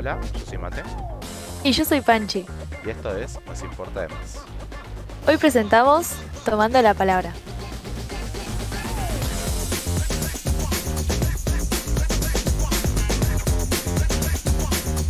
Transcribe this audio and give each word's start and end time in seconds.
Hola, 0.00 0.18
yo 0.32 0.46
soy 0.46 0.56
Mate 0.56 0.82
Y 1.62 1.72
yo 1.72 1.84
soy 1.84 2.00
Panchi. 2.00 2.46
y 2.86 2.88
esto 2.88 3.14
es 3.18 3.38
Nos 3.44 3.62
Importa 3.62 4.00
de 4.00 4.08
Más. 4.08 4.38
Hoy 5.28 5.36
presentamos 5.36 6.12
Tomando 6.42 6.80
la 6.80 6.94
Palabra. 6.94 7.34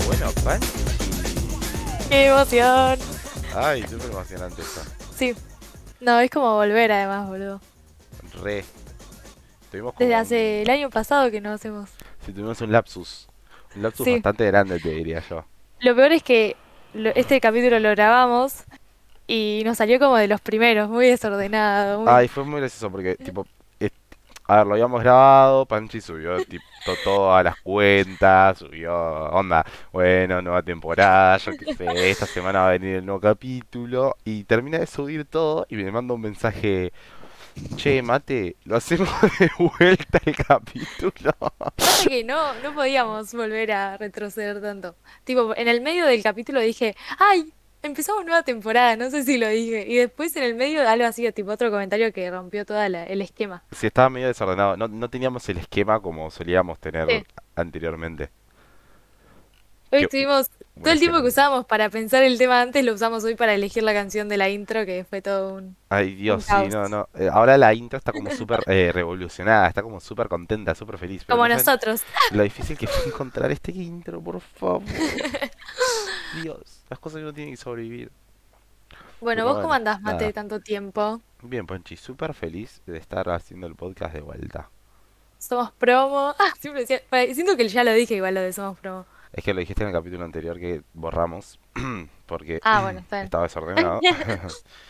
Bueno, 0.08 0.32
Pan. 0.42 0.60
¡Qué 2.08 2.26
emoción! 2.26 2.98
Ay, 3.54 3.82
súper 3.82 4.10
emocionante 4.10 4.60
esto. 4.60 4.80
Sí. 5.14 5.36
No, 6.00 6.18
es 6.18 6.32
como 6.32 6.54
volver 6.54 6.90
además, 6.90 7.28
boludo. 7.28 7.60
Re. 8.42 8.64
Como 9.70 9.94
Desde 10.00 10.16
hace 10.16 10.62
el 10.62 10.70
año 10.70 10.90
pasado 10.90 11.30
que 11.30 11.40
no 11.40 11.52
hacemos. 11.52 11.90
Sí, 12.26 12.32
tuvimos 12.32 12.60
un 12.60 12.72
lapsus. 12.72 13.29
Lapsus 13.76 14.04
Sí. 14.04 14.12
bastante 14.14 14.46
grande, 14.46 14.78
te 14.80 14.90
diría 14.90 15.22
yo. 15.28 15.44
Lo 15.80 15.94
peor 15.94 16.12
es 16.12 16.22
que 16.22 16.56
lo- 16.94 17.10
este 17.14 17.40
capítulo 17.40 17.78
lo 17.78 17.90
grabamos 17.90 18.64
y 19.26 19.62
nos 19.64 19.78
salió 19.78 19.98
como 19.98 20.16
de 20.16 20.26
los 20.28 20.40
primeros, 20.40 20.88
muy 20.88 21.06
desordenado. 21.06 22.00
muy- 22.00 22.08
Ay, 22.12 22.28
fue 22.28 22.44
muy 22.44 22.60
gracioso 22.60 22.90
porque, 22.90 23.14
tipo, 23.16 23.46
a 24.46 24.56
ver, 24.56 24.66
lo 24.66 24.72
habíamos 24.72 25.00
grabado, 25.00 25.64
Panchi 25.64 26.00
subió, 26.00 26.44
tipo, 26.44 26.64
todas 27.04 27.44
las 27.44 27.54
cuentas, 27.62 28.58
subió, 28.58 28.92
onda, 29.30 29.64
bueno, 29.92 30.42
nueva 30.42 30.60
temporada, 30.62 31.36
yo 31.36 31.52
qué 31.56 31.72
sé, 31.76 32.10
esta 32.10 32.26
semana 32.26 32.62
va 32.62 32.68
a 32.68 32.72
venir 32.72 32.96
el 32.96 33.06
nuevo 33.06 33.20
capítulo, 33.20 34.16
y 34.24 34.42
termina 34.42 34.78
de 34.80 34.88
subir 34.88 35.24
todo 35.24 35.66
y 35.68 35.76
me 35.76 35.92
manda 35.92 36.14
un 36.14 36.22
mensaje, 36.22 36.92
che, 37.76 38.02
mate, 38.02 38.56
lo 38.64 38.76
hacemos 38.76 39.08
de 39.38 39.50
vuelta 39.58 40.20
el 40.24 40.36
capítulo. 40.36 41.34
Que 42.06 42.24
no, 42.24 42.54
no 42.62 42.74
podíamos 42.74 43.32
volver 43.34 43.72
a 43.72 43.96
retroceder 43.96 44.60
tanto. 44.60 44.94
Tipo, 45.24 45.54
en 45.56 45.68
el 45.68 45.80
medio 45.80 46.06
del 46.06 46.22
capítulo 46.22 46.60
dije, 46.60 46.96
¡ay! 47.18 47.52
Empezamos 47.82 48.26
nueva 48.26 48.42
temporada, 48.42 48.94
no 48.96 49.10
sé 49.10 49.22
si 49.24 49.38
lo 49.38 49.48
dije. 49.48 49.86
Y 49.88 49.96
después 49.96 50.36
en 50.36 50.42
el 50.42 50.54
medio 50.54 50.86
algo 50.86 51.06
así, 51.06 51.30
tipo 51.32 51.50
otro 51.50 51.70
comentario 51.70 52.12
que 52.12 52.30
rompió 52.30 52.66
todo 52.66 52.82
el 52.82 53.22
esquema. 53.22 53.62
Sí, 53.72 53.86
estaba 53.86 54.10
medio 54.10 54.26
desordenado, 54.26 54.76
no, 54.76 54.86
no 54.86 55.08
teníamos 55.08 55.48
el 55.48 55.56
esquema 55.58 55.98
como 56.00 56.30
solíamos 56.30 56.78
tener 56.78 57.08
Sí. 57.08 57.24
anteriormente. 57.56 58.28
Hoy 59.92 60.02
estuvimos, 60.02 60.50
todo 60.80 60.92
el 60.92 61.00
tiempo 61.00 61.20
que 61.20 61.28
usábamos 61.28 61.66
para 61.66 61.90
pensar 61.90 62.22
el 62.22 62.38
tema 62.38 62.60
antes, 62.62 62.84
lo 62.84 62.94
usamos 62.94 63.24
hoy 63.24 63.34
para 63.34 63.54
elegir 63.54 63.82
la 63.82 63.92
canción 63.92 64.28
de 64.28 64.36
la 64.36 64.48
intro, 64.48 64.86
que 64.86 65.04
fue 65.04 65.20
todo 65.20 65.54
un... 65.54 65.76
Ay, 65.88 66.14
Dios, 66.14 66.44
sí, 66.44 66.68
no, 66.70 66.88
no. 66.88 67.08
Eh, 67.14 67.28
ahora 67.30 67.58
la 67.58 67.74
intro 67.74 67.98
está 67.98 68.12
como 68.12 68.30
súper 68.30 68.62
eh, 68.66 68.92
revolucionada, 68.94 69.66
está 69.66 69.82
como 69.82 69.98
súper 70.00 70.28
contenta, 70.28 70.74
súper 70.76 70.96
feliz. 70.96 71.24
Pero 71.26 71.36
Como 71.36 71.48
no 71.48 71.54
nosotros. 71.54 72.02
lo 72.30 72.42
difícil 72.44 72.78
que 72.78 72.86
fue 72.86 73.08
encontrar 73.12 73.50
este 73.50 73.72
intro, 73.72 74.20
por 74.22 74.40
favor. 74.40 74.82
Dios, 76.42 76.84
las 76.88 76.98
cosas 77.00 77.18
que 77.18 77.22
uno 77.24 77.32
tiene 77.34 77.50
que 77.50 77.56
sobrevivir. 77.56 78.12
Bueno, 79.20 79.40
Pero 79.40 79.44
¿vos 79.44 79.52
bueno, 79.54 79.62
cómo 79.62 79.74
andás, 79.74 80.00
Mate, 80.00 80.20
nada. 80.24 80.32
tanto 80.32 80.60
tiempo? 80.60 81.20
Bien, 81.42 81.66
Ponchi, 81.66 81.96
súper 81.96 82.32
feliz 82.32 82.80
de 82.86 82.96
estar 82.96 83.28
haciendo 83.28 83.66
el 83.66 83.74
podcast 83.74 84.14
de 84.14 84.20
vuelta. 84.20 84.70
Somos 85.38 85.72
promo. 85.72 86.34
Ah, 86.38 86.52
siempre 86.60 86.82
decía... 86.82 87.02
bueno, 87.10 87.34
Siento 87.34 87.56
que 87.56 87.68
ya 87.68 87.82
lo 87.82 87.92
dije 87.92 88.14
igual 88.14 88.34
lo 88.34 88.40
de 88.40 88.52
Somos 88.52 88.78
promo. 88.78 89.04
Es 89.32 89.44
que 89.44 89.54
lo 89.54 89.60
dijiste 89.60 89.82
en 89.82 89.88
el 89.90 89.94
capítulo 89.94 90.24
anterior 90.24 90.58
que 90.58 90.82
borramos, 90.92 91.58
porque 92.26 92.60
Ah, 92.64 92.82
bueno, 92.82 93.00
está 93.00 93.22
estaba 93.22 93.44
desordenado. 93.44 94.00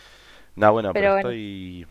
No, 0.56 0.72
bueno, 0.72 0.92
pero, 0.92 1.02
Pero 1.02 1.12
bueno. 1.14 1.28
estoy... 1.30 1.86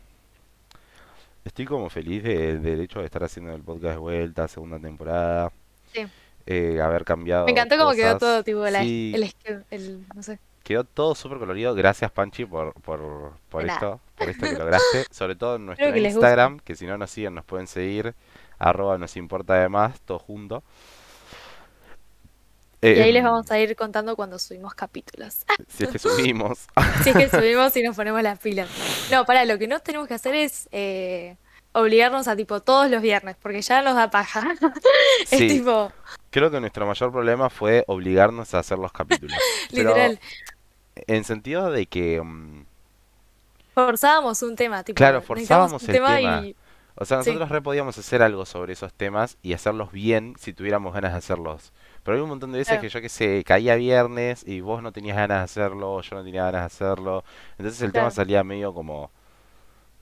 Estoy 1.46 1.66
como 1.66 1.90
feliz 1.90 2.22
de- 2.22 2.60
del 2.60 2.82
hecho 2.82 3.00
de 3.00 3.06
estar 3.06 3.24
haciendo 3.24 3.54
el 3.56 3.64
podcast 3.64 3.94
de 3.94 4.00
vuelta, 4.00 4.48
segunda 4.48 4.78
temporada. 4.80 5.52
Sí. 5.94 6.06
eh, 6.46 6.80
haber 6.82 7.06
cambiado 7.06 7.46
Me 7.46 7.52
encantó 7.54 7.78
cómo 7.78 7.92
quedó 7.94 8.18
todo, 8.18 8.44
tipo, 8.44 8.60
la- 8.70 8.82
Sí, 8.82 9.14
el, 9.16 9.24
esque- 9.24 9.64
el, 9.72 10.06
no 10.14 10.22
sé. 10.22 10.40
quedó 10.64 10.84
todo 10.84 11.16
súper 11.16 11.40
colorido. 11.40 11.74
Gracias, 11.74 12.12
Panchi, 12.12 12.46
por, 12.46 12.74
por, 12.82 13.34
por 13.50 13.64
nada. 13.64 13.74
esto, 13.76 14.02
por 14.18 14.30
esto 14.30 14.46
que 14.46 14.54
lograste. 14.58 15.06
Sobre 15.12 15.36
todo 15.36 15.56
en 15.56 15.66
nuestro 15.68 15.92
que. 15.94 16.00
Instagram, 16.00 16.60
que 16.60 16.76
si 16.76 16.86
no 16.86 16.98
nos 16.98 17.10
siguen 17.12 17.34
nos 17.36 17.46
pueden 17.46 17.66
seguir. 17.68 18.14
Arroba 18.60 18.98
nos 18.98 19.16
importa 19.16 19.54
además, 19.54 20.00
todo 20.02 20.20
junto. 20.20 20.64
Y 22.82 22.88
ahí 22.88 23.10
Em, 23.10 23.14
les 23.14 23.24
vamos 23.24 23.52
a 23.52 23.60
ir 23.60 23.76
contando 23.76 24.16
cuando 24.16 24.40
subimos 24.40 24.74
capítulos. 24.74 25.40
Si 25.68 25.84
es 25.84 25.90
que 25.90 26.00
subimos. 26.00 26.68
Si 27.04 27.10
es 27.10 27.16
que 27.16 27.30
subimos 27.30 27.76
y 27.76 27.84
nos 27.84 27.96
ponemos 27.96 28.22
las 28.22 28.40
pilas. 28.40 28.70
No, 29.12 29.26
para, 29.26 29.46
lo 29.46 29.58
que 29.58 29.68
no 29.68 29.80
tenemos 29.82 30.08
que 30.08 30.14
hacer 30.14 30.34
es 30.36 30.70
eh, 30.72 31.36
obligarnos 31.74 32.28
a 32.28 32.36
tipo 32.36 32.62
todos 32.62 32.90
los 32.90 33.02
viernes, 33.02 33.36
porque 33.42 33.62
ya 33.62 33.82
nos 33.82 33.96
da 33.96 34.10
paja. 34.10 34.48
Es 35.30 35.30
Sí, 35.30 35.48
tipo, 35.48 35.92
creo 36.30 36.50
que 36.50 36.60
nuestro 36.60 36.86
mayor 36.88 37.12
problema 37.12 37.50
fue 37.50 37.84
obligarnos 37.88 38.54
a 38.54 38.60
hacer 38.60 38.80
los 38.80 38.92
capítulos. 38.92 39.38
Pero 39.72 39.90
literal, 39.90 40.20
en 40.96 41.24
sentido 41.24 41.70
de 41.72 41.86
que, 41.86 42.22
mm, 42.22 42.66
forzábamos 43.74 44.42
un 44.42 44.56
tema, 44.56 44.84
tipo, 44.84 44.96
Claro, 44.98 45.22
forzábamos 45.22 45.84
el 45.84 45.94
tema 45.94 46.18
tema. 46.18 46.46
y 46.46 46.56
o 46.96 47.06
sea, 47.06 47.24
Sí. 47.24 47.30
nosotros 47.30 47.50
re 47.50 47.62
podíamos 47.62 47.98
hacer 47.98 48.22
algo 48.22 48.46
sobre 48.46 48.74
esos 48.74 48.94
temas 48.94 49.38
y 49.42 49.54
hacerlos 49.54 49.92
bien 49.92 50.36
si 50.38 50.54
tuviéramos 50.54 50.94
ganas 50.94 51.14
de 51.14 51.18
hacerlos. 51.20 51.72
Pero 52.10 52.18
hay 52.18 52.24
un 52.24 52.30
montón 52.30 52.52
de 52.52 52.58
veces 52.58 52.80
Claro. 52.80 52.82
que 52.82 52.90
yo 52.90 53.02
que 53.02 53.10
sé, 53.10 53.44
caía 53.46 53.76
viernes 53.76 54.44
y 54.48 54.62
vos 54.62 54.82
no 54.82 54.92
tenías 54.92 55.16
ganas 55.16 55.38
de 55.38 55.44
hacerlo, 55.44 56.02
yo 56.02 56.16
no 56.16 56.24
tenía 56.24 56.44
ganas 56.46 56.62
de 56.62 56.66
hacerlo. 56.66 57.24
Entonces 57.60 57.80
el 57.84 57.92
tema 57.92 58.10
salía 58.10 58.44
medio 58.44 58.74
como, 58.74 59.12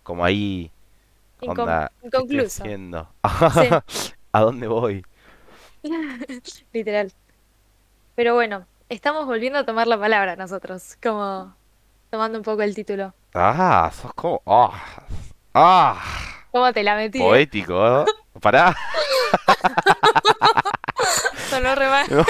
como 0.03 0.23
ahí, 0.23 0.71
incon- 1.41 1.49
onda, 1.51 1.91
¿qué 2.01 2.07
estoy 2.07 2.21
inconcluso. 2.21 2.63
Sí, 2.63 2.79
¿A 4.31 4.39
dónde 4.39 4.67
voy? 4.69 5.05
literal. 6.71 7.11
Pero 8.15 8.35
bueno, 8.35 8.65
estamos 8.87 9.25
volviendo 9.25 9.59
a 9.59 9.65
tomar 9.65 9.87
la 9.87 9.99
palabra 9.99 10.37
nosotros, 10.37 10.97
como 11.03 11.53
tomando 12.09 12.37
un 12.37 12.43
poco 12.45 12.61
el 12.61 12.73
título. 12.73 13.13
Ah, 13.33 13.91
sos 13.93 14.13
como, 14.13 14.41
ah, 14.45 14.71
ah, 15.53 16.01
¿Cómo 16.53 16.71
te 16.71 16.83
la 16.83 16.95
metí? 16.95 17.19
poético, 17.19 17.73
¿no? 17.73 18.05
Pará. 18.39 18.73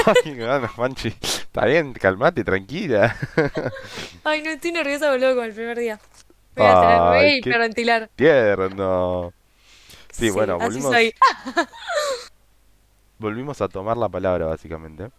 Ay, 0.05 0.35
ganas, 0.35 0.71
Panchi. 0.73 1.09
Está 1.21 1.65
bien, 1.65 1.93
calmate, 1.93 2.43
tranquila. 2.43 3.15
Ay, 4.23 4.41
no, 4.43 4.49
estoy 4.51 4.71
nerviosa, 4.71 5.11
boludo, 5.11 5.35
con 5.35 5.45
el 5.45 5.53
primer 5.53 5.77
día. 5.77 5.99
Voy 6.55 6.67
a 6.67 6.77
tener, 6.77 7.01
me 7.01 7.09
voy 7.09 7.25
a 7.25 7.27
Ay, 7.27 7.39
qué 7.41 7.55
hiperventilar. 7.55 8.09
tierno. 8.15 9.33
Sí, 10.11 10.29
bueno, 10.31 10.59
así 10.59 10.81
volvimos, 10.81 10.81
soy. 10.81 11.13
volvimos 13.19 13.61
a 13.61 13.67
tomar 13.69 13.97
la 13.97 14.09
palabra, 14.09 14.45
básicamente. 14.47 15.11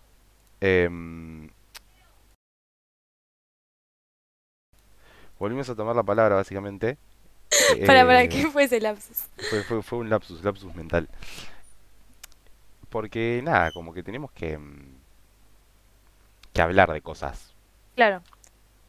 Em, 0.61 1.49
volvimos 5.39 5.69
a 5.69 5.75
tomar 5.75 5.97
la 5.97 6.03
palabra, 6.03 6.37
básicamente. 6.37 6.99
Para, 7.87 8.05
para, 8.07 8.29
Eh, 8.29 8.29
¿qué 8.29 8.47
fue 8.49 8.65
ese 8.65 8.81
lapsus? 8.81 9.25
fue, 9.49 9.63
fue, 9.65 9.83
fue 9.83 9.99
un 9.99 10.11
lapsus, 10.11 10.43
lapsus 10.45 10.75
mental. 10.75 11.09
Porque, 12.91 13.41
nada, 13.44 13.71
como 13.72 13.93
que 13.93 14.03
tenemos 14.03 14.31
que, 14.32 14.56
mm, 14.56 14.97
que 16.53 16.62
hablar 16.62 16.93
de 16.93 17.00
cosas. 17.00 17.54
Claro. 17.94 18.22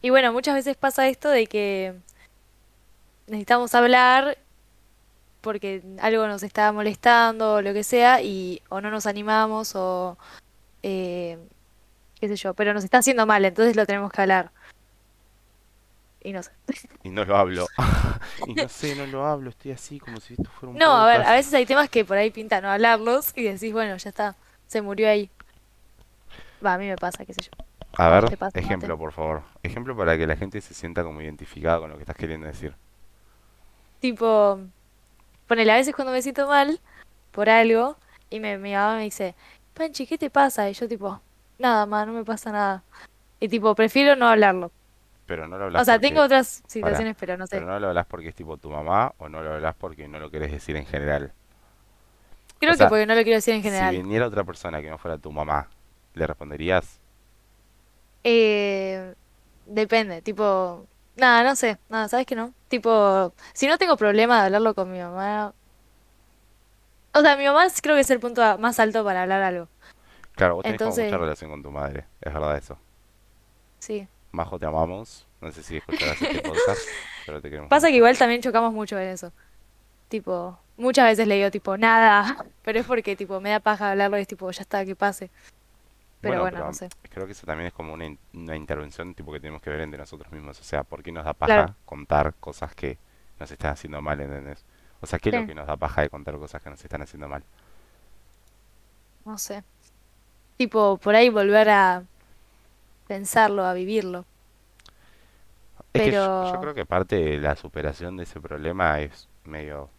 Y 0.01 0.09
bueno, 0.09 0.31
muchas 0.31 0.55
veces 0.55 0.77
pasa 0.77 1.07
esto 1.07 1.29
de 1.29 1.47
que 1.47 1.95
necesitamos 3.27 3.75
hablar 3.75 4.37
porque 5.41 5.81
algo 6.01 6.27
nos 6.27 6.43
está 6.43 6.71
molestando 6.71 7.55
o 7.55 7.61
lo 7.61 7.73
que 7.73 7.83
sea 7.83 8.21
y 8.21 8.61
o 8.69 8.81
no 8.81 8.91
nos 8.91 9.05
animamos 9.05 9.75
o 9.75 10.17
eh, 10.83 11.37
qué 12.19 12.27
sé 12.27 12.35
yo, 12.35 12.53
pero 12.53 12.73
nos 12.73 12.83
está 12.83 12.99
haciendo 12.99 13.25
mal, 13.25 13.45
entonces 13.45 13.75
lo 13.75 13.85
tenemos 13.85 14.11
que 14.11 14.21
hablar. 14.21 14.51
Y 16.23 16.33
no 16.33 16.43
sé. 16.43 16.51
Y 17.03 17.09
no 17.09 17.25
lo 17.25 17.37
hablo. 17.37 17.67
Y 18.45 18.55
no 18.55 18.69
sé, 18.69 18.95
no 18.95 19.05
lo 19.05 19.25
hablo, 19.25 19.49
estoy 19.49 19.71
así 19.71 19.99
como 19.99 20.19
si 20.19 20.33
esto 20.33 20.49
fuera 20.49 20.71
un 20.71 20.79
No, 20.79 20.91
a 20.95 21.05
ver, 21.07 21.21
a 21.21 21.33
veces 21.33 21.53
hay 21.53 21.65
temas 21.65 21.89
que 21.89 22.05
por 22.05 22.17
ahí 22.17 22.31
pinta 22.31 22.61
no 22.61 22.69
hablarlos 22.69 23.31
y 23.35 23.43
decís, 23.43 23.71
bueno, 23.73 23.95
ya 23.97 24.09
está, 24.09 24.35
se 24.67 24.81
murió 24.81 25.09
ahí. 25.09 25.29
Va, 26.65 26.73
a 26.73 26.77
mí 26.77 26.87
me 26.87 26.97
pasa, 26.97 27.25
qué 27.25 27.33
sé 27.33 27.41
yo. 27.41 27.51
A 27.97 28.09
¿A 28.09 28.19
vos 28.21 28.21
ver, 28.21 28.37
pasa, 28.37 28.55
ejemplo, 28.59 28.97
Mate? 28.97 28.97
por 28.97 29.11
favor. 29.11 29.43
Ejemplo 29.63 29.95
para 29.95 30.17
que 30.17 30.25
la 30.27 30.35
gente 30.35 30.61
se 30.61 30.73
sienta 30.73 31.03
como 31.03 31.21
identificada 31.21 31.79
con 31.79 31.89
lo 31.91 31.97
que 31.97 32.03
estás 32.03 32.15
queriendo 32.17 32.47
decir. 32.47 32.75
Tipo, 33.99 34.59
ponele, 35.47 35.71
a 35.73 35.75
veces 35.77 35.95
cuando 35.95 36.13
me 36.13 36.21
siento 36.21 36.47
mal 36.47 36.81
por 37.31 37.49
algo 37.49 37.97
y 38.29 38.39
me, 38.41 38.57
mi 38.57 38.73
mamá 38.73 38.97
me 38.97 39.03
dice, 39.05 39.35
Panchi, 39.75 40.07
¿qué 40.07 40.17
te 40.17 40.29
pasa? 40.31 40.69
Y 40.69 40.73
yo 40.73 40.87
tipo, 40.89 41.21
nada, 41.59 41.85
ma, 41.87 42.05
no 42.05 42.13
me 42.13 42.25
pasa 42.25 42.51
nada. 42.51 42.83
Y 43.39 43.49
tipo, 43.49 43.75
prefiero 43.75 44.15
no 44.15 44.27
hablarlo. 44.29 44.71
Pero 45.29 45.47
no 45.47 45.57
lo 45.57 45.65
O 45.75 45.83
hablas 45.83 45.85
sea, 45.85 45.99
porque... 45.99 45.99
tengo 45.99 46.21
otras 46.21 46.63
Pará, 46.79 47.05
situaciones, 47.07 47.15
pero 47.19 47.37
no 47.37 47.47
pero 47.49 47.65
sé. 47.65 47.67
no 47.67 47.79
lo 47.79 47.89
hablas 47.89 48.07
porque 48.07 48.29
es 48.29 48.35
tipo 48.35 48.57
tu 48.57 48.69
mamá 48.71 49.13
o 49.19 49.29
no 49.29 49.43
lo 49.43 49.53
hablas 49.55 49.75
porque 49.75 50.07
no 50.09 50.19
lo 50.19 50.31
querés 50.31 50.51
decir 50.51 50.75
en 50.77 50.85
general. 50.87 51.33
Creo 52.59 52.73
O 52.73 52.77
que 52.77 52.85
sea, 52.85 52.87
porque 52.87 53.05
no 53.05 53.15
lo 53.15 53.23
quiero 53.23 53.37
decir 53.37 53.53
en 53.55 53.63
si 53.63 53.63
general. 53.63 54.01
viniera 54.01 54.27
otra 54.27 54.43
persona 54.43 54.81
que 54.81 54.89
no 54.89 54.97
fuera 54.97 55.17
tu 55.17 55.31
mamá, 55.31 55.69
¿le 56.13 56.27
responderías? 56.27 56.99
Eh, 58.23 59.15
depende, 59.65 60.21
tipo, 60.21 60.87
nada, 61.15 61.43
no 61.43 61.55
sé, 61.55 61.79
nada, 61.89 62.07
¿sabes 62.09 62.25
que 62.25 62.35
no? 62.35 62.53
Tipo, 62.67 63.33
si 63.53 63.67
no 63.67 63.77
tengo 63.77 63.97
problema 63.97 64.39
de 64.39 64.45
hablarlo 64.47 64.75
con 64.75 64.91
mi 64.91 64.99
mamá. 64.99 65.53
O 67.13 67.21
sea, 67.21 67.37
mi 67.37 67.45
mamá 67.45 67.67
creo 67.81 67.95
que 67.95 68.01
es 68.01 68.09
el 68.11 68.19
punto 68.19 68.41
más 68.59 68.79
alto 68.79 69.03
para 69.03 69.23
hablar 69.23 69.41
algo. 69.43 69.69
Claro, 70.35 70.55
vos 70.55 70.65
tenés 70.65 70.81
como 70.81 70.95
mucha 70.97 71.17
Entonces, 71.17 71.19
relación 71.19 71.51
con 71.51 71.61
tu 71.63 71.69
madre, 71.71 72.05
es 72.21 72.33
verdad 72.33 72.57
eso. 72.57 72.79
sí. 73.79 74.07
Majo, 74.31 74.59
te 74.59 74.65
amamos. 74.65 75.25
No 75.41 75.51
sé 75.51 75.63
si 75.63 75.77
escucharás 75.77 76.21
este 76.21 76.39
podcast, 76.47 76.81
pero 77.25 77.41
te 77.41 77.49
queremos 77.49 77.69
Pasa 77.69 77.87
que 77.87 77.95
igual 77.95 78.17
también 78.17 78.41
chocamos 78.41 78.73
mucho 78.73 78.97
en 78.99 79.07
eso. 79.09 79.31
Tipo, 80.09 80.59
muchas 80.77 81.05
veces 81.05 81.27
le 81.27 81.35
digo 81.35 81.51
tipo, 81.51 81.77
nada, 81.77 82.45
pero 82.63 82.79
es 82.79 82.85
porque 82.85 83.15
tipo 83.15 83.39
me 83.39 83.49
da 83.51 83.59
paja 83.59 83.91
hablarlo 83.91 84.17
y 84.17 84.21
es 84.21 84.27
tipo, 84.27 84.49
ya 84.51 84.61
está, 84.61 84.85
que 84.85 84.95
pase. 84.95 85.29
Pero 86.21 86.41
Bueno, 86.41 86.57
bueno, 86.57 86.65
no 86.67 86.73
sé. 86.73 86.89
creo 87.09 87.25
que 87.25 87.31
eso 87.31 87.45
también 87.47 87.67
es 87.67 87.73
como 87.73 87.93
una, 87.93 88.05
in- 88.05 88.19
una 88.33 88.55
intervención 88.55 89.13
tipo 89.15 89.31
que 89.31 89.39
tenemos 89.39 89.61
que 89.61 89.69
ver 89.69 89.79
entre 89.81 89.97
nosotros 89.99 90.29
mismos. 90.33 90.59
O 90.59 90.63
sea, 90.63 90.83
¿por 90.83 91.01
qué 91.01 91.11
nos 91.13 91.23
da 91.23 91.33
Claro, 91.33 91.67
paja 91.67 91.75
contar 91.85 92.33
cosas 92.41 92.75
que 92.75 92.97
nos 93.39 93.49
están 93.49 93.71
haciendo 93.71 94.01
mal, 94.01 94.19
¿entendés? 94.19 94.65
O 94.99 95.07
sea, 95.07 95.17
¿qué 95.17 95.29
es 95.29 95.35
lo 95.35 95.47
que 95.47 95.55
nos 95.55 95.65
da 95.65 95.77
paja 95.77 96.01
de 96.01 96.09
contar 96.09 96.35
cosas 96.37 96.61
que 96.61 96.69
nos 96.69 96.83
están 96.83 97.01
haciendo 97.01 97.29
mal? 97.29 97.41
no 99.25 99.37
sé. 99.37 99.63
Tipo, 100.57 100.97
por 100.97 101.15
ahí 101.15 101.29
volver 101.29 101.69
a 101.69 102.03
pensarlo, 103.09 103.65
a 103.65 103.73
vivirlo. 103.73 104.25
Es 105.93 106.03
que 106.03 106.11
yo, 106.11 106.45
yo 106.45 106.51
Pero 106.51 106.61
creo 106.61 106.73
que 106.75 106.85
parte 106.85 107.15
de 107.15 107.37
la 107.39 107.55
superación 107.55 108.15
de 108.17 108.23
ese 108.23 108.39
problema 108.39 108.99
es 109.01 109.27
medio 109.43 109.89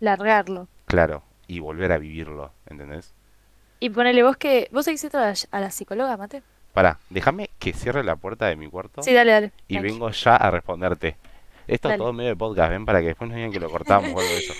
largarlo. 0.00 0.66
claro 0.86 1.22
y 1.46 1.60
volver 1.60 1.92
a 1.92 1.98
vivirlo, 1.98 2.52
¿entendés? 2.66 3.12
Y 3.80 3.90
ponele 3.90 4.22
vos 4.22 4.38
que, 4.38 4.68
¿vos 4.72 4.86
seguís 4.86 5.04
a 5.04 5.20
la, 5.20 5.34
a 5.50 5.60
la 5.60 5.70
psicóloga, 5.70 6.16
Mate? 6.16 6.42
Pará, 6.72 6.98
déjame 7.10 7.50
que 7.58 7.74
cierre 7.74 8.02
la 8.02 8.16
puerta 8.16 8.46
de 8.46 8.56
mi 8.56 8.68
cuarto 8.70 9.02
Sí, 9.02 9.12
dale, 9.12 9.30
dale, 9.32 9.52
y 9.68 9.78
vengo 9.78 10.10
ya 10.10 10.36
a 10.36 10.50
responderte. 10.50 11.18
Esto 11.66 11.90
es 11.90 11.98
todo 11.98 12.12
medio 12.14 12.30
de 12.30 12.36
podcast, 12.36 12.70
ven, 12.70 12.86
para 12.86 13.00
que 13.00 13.08
después 13.08 13.28
no 13.28 13.36
digan 13.36 13.52
que 13.52 13.60
lo 13.60 13.68
cortamos 13.70 14.08
o 14.08 14.18
algo 14.18 14.22
de 14.22 14.38
eso. 14.38 14.54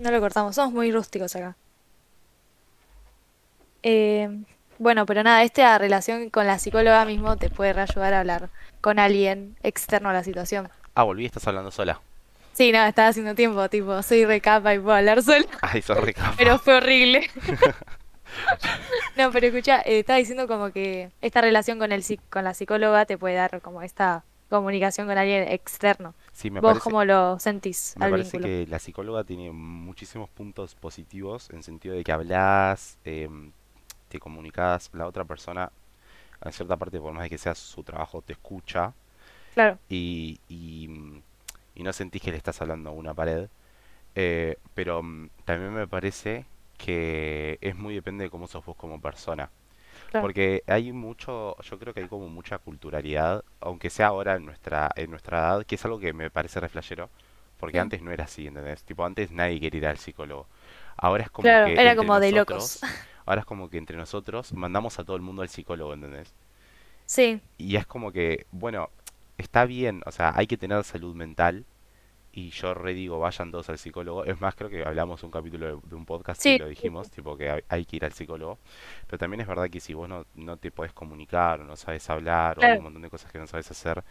No 0.00 0.10
lo 0.10 0.20
cortamos, 0.20 0.54
somos 0.54 0.72
muy 0.72 0.90
rústicos 0.90 1.36
acá. 1.36 1.56
Eh, 3.82 4.42
bueno, 4.84 5.06
pero 5.06 5.22
nada, 5.22 5.42
esta 5.42 5.78
relación 5.78 6.28
con 6.28 6.46
la 6.46 6.58
psicóloga 6.58 7.06
mismo 7.06 7.38
te 7.38 7.48
puede 7.48 7.70
ayudar 7.80 8.12
a 8.12 8.20
hablar 8.20 8.50
con 8.82 8.98
alguien 8.98 9.56
externo 9.62 10.10
a 10.10 10.12
la 10.12 10.22
situación. 10.22 10.68
Ah, 10.94 11.04
volví, 11.04 11.24
estás 11.24 11.48
hablando 11.48 11.70
sola. 11.70 12.02
Sí, 12.52 12.70
no, 12.70 12.84
estaba 12.84 13.08
haciendo 13.08 13.34
tiempo, 13.34 13.66
tipo, 13.70 14.02
soy 14.02 14.26
recapa 14.26 14.74
y 14.74 14.78
puedo 14.78 14.94
hablar 14.94 15.22
sola, 15.22 15.46
Ay, 15.62 15.80
sos 15.80 15.96
re 15.96 16.14
pero 16.36 16.58
fue 16.58 16.74
horrible. 16.74 17.30
No, 19.16 19.30
pero 19.30 19.46
escucha, 19.46 19.80
eh, 19.80 20.00
estaba 20.00 20.18
diciendo 20.18 20.46
como 20.46 20.70
que 20.70 21.10
esta 21.22 21.40
relación 21.40 21.78
con 21.78 21.90
el 21.92 22.04
con 22.28 22.44
la 22.44 22.52
psicóloga 22.52 23.06
te 23.06 23.16
puede 23.16 23.36
dar 23.36 23.62
como 23.62 23.80
esta 23.80 24.22
comunicación 24.50 25.06
con 25.06 25.16
alguien 25.16 25.48
externo. 25.50 26.14
Sí, 26.32 26.50
me 26.50 26.60
¿Vos 26.60 26.72
parece, 26.72 26.84
cómo 26.84 27.04
lo 27.04 27.38
sentís 27.38 27.94
me 27.96 28.04
al 28.06 28.10
parece 28.10 28.36
vínculo? 28.38 28.44
que 28.48 28.66
la 28.68 28.78
psicóloga 28.78 29.24
tiene 29.24 29.50
muchísimos 29.50 30.28
puntos 30.28 30.74
positivos 30.74 31.48
en 31.50 31.62
sentido 31.62 31.94
de 31.94 32.04
que 32.04 32.12
hablas, 32.12 32.98
em, 33.04 33.52
te 34.14 34.20
comunicas, 34.20 34.90
la 34.94 35.06
otra 35.08 35.24
persona, 35.24 35.70
en 36.44 36.52
cierta 36.52 36.76
parte, 36.76 37.00
por 37.00 37.12
más 37.14 37.24
de 37.24 37.30
que 37.30 37.38
sea 37.38 37.54
su 37.56 37.82
trabajo, 37.84 38.22
te 38.22 38.34
escucha 38.34 38.94
Claro, 39.54 39.80
y, 39.88 40.40
y, 40.48 40.88
y 41.74 41.82
no 41.82 41.92
sentís 41.92 42.22
que 42.22 42.30
le 42.30 42.36
estás 42.36 42.60
hablando 42.62 42.90
a 42.90 42.92
una 42.92 43.14
pared. 43.14 43.48
Eh, 44.16 44.58
pero 44.74 45.02
mm, 45.02 45.30
también 45.44 45.74
me 45.74 45.88
parece 45.88 46.46
que 46.78 47.58
es 47.62 47.76
muy 47.76 47.94
depende 47.94 48.24
de 48.24 48.30
cómo 48.30 48.48
sos 48.48 48.64
vos 48.64 48.76
como 48.76 49.00
persona. 49.00 49.50
claro, 50.06 50.30
Porque 50.30 50.62
hay 50.66 50.92
mucho, 50.92 51.56
yo 51.62 51.78
creo 51.78 51.94
que 51.94 52.00
hay 52.00 52.08
como 52.08 52.28
mucha 52.28 52.58
culturalidad, 52.58 53.44
aunque 53.60 53.90
sea 53.90 54.08
ahora 54.08 54.36
en 54.36 54.46
nuestra, 54.46 54.90
en 54.96 55.10
nuestra 55.10 55.38
edad, 55.40 55.66
que 55.66 55.76
es 55.76 55.84
algo 55.84 55.98
que 56.00 56.12
me 56.12 56.30
parece 56.30 56.60
re 56.60 56.68
flashero, 56.68 57.10
porque 57.60 57.78
sí. 57.78 57.80
antes 57.80 58.02
no 58.02 58.12
era 58.12 58.24
así, 58.24 58.46
¿entendés? 58.46 58.84
Tipo, 58.84 59.04
antes 59.04 59.30
nadie 59.32 59.60
quería 59.60 59.78
ir 59.80 59.86
al 59.88 59.98
psicólogo. 59.98 60.46
Ahora 60.96 61.24
es 61.24 61.30
como 61.30 61.58
Claro, 61.58 61.72
que 61.80 61.80
era 61.80 61.94
como 61.96 62.18
de 62.20 62.32
locos. 62.32 62.80
ahora 63.26 63.40
es 63.40 63.46
como 63.46 63.68
que 63.70 63.78
entre 63.78 63.96
nosotros 63.96 64.52
mandamos 64.52 64.98
a 64.98 65.04
todo 65.04 65.16
el 65.16 65.22
mundo 65.22 65.42
al 65.42 65.48
psicólogo, 65.48 65.94
¿entendés? 65.94 66.34
Sí, 67.06 67.40
Y 67.58 67.76
es 67.76 67.86
como 67.86 68.12
que, 68.12 68.46
bueno, 68.50 68.90
está 69.36 69.66
bien, 69.66 70.02
o 70.06 70.12
sea, 70.12 70.32
hay 70.34 70.46
que 70.46 70.56
tener 70.56 70.82
salud 70.84 71.14
mental, 71.14 71.64
y 72.36 72.50
yo 72.50 72.74
re 72.74 72.94
digo, 72.94 73.20
vayan 73.20 73.52
todos 73.52 73.68
al 73.68 73.78
psicólogo. 73.78 74.24
Es 74.24 74.40
más, 74.40 74.56
creo 74.56 74.68
que 74.68 74.84
hablamos 74.84 75.22
un 75.22 75.30
capítulo 75.30 75.80
de, 75.80 75.94
un 75.94 76.04
podcast 76.04 76.44
y 76.44 76.54
sí, 76.54 76.58
lo 76.58 76.66
sí, 76.66 76.74
sí. 76.74 76.80
dijimos, 76.80 77.08
tipo 77.08 77.36
que 77.36 77.62
hay, 77.68 77.84
que 77.84 77.96
ir 77.96 78.04
al 78.04 78.12
psicólogo. 78.12 78.58
Pero 79.06 79.18
también 79.18 79.40
es 79.42 79.46
verdad 79.46 79.70
que 79.70 79.78
si 79.78 79.94
vos 79.94 80.08
no, 80.08 80.26
no 80.34 80.56
te 80.56 80.72
podés 80.72 80.92
comunicar 80.92 81.60
o 81.60 81.64
no 81.64 81.76
sabes 81.76 82.10
hablar 82.10 82.58
o 82.58 82.62
hay 82.62 82.78
un 82.78 82.82
montón 82.82 83.02
de 83.02 83.10
cosas 83.10 83.30
que 83.30 83.38
no 83.38 83.46
sabes 83.46 83.70
hacer, 83.70 84.02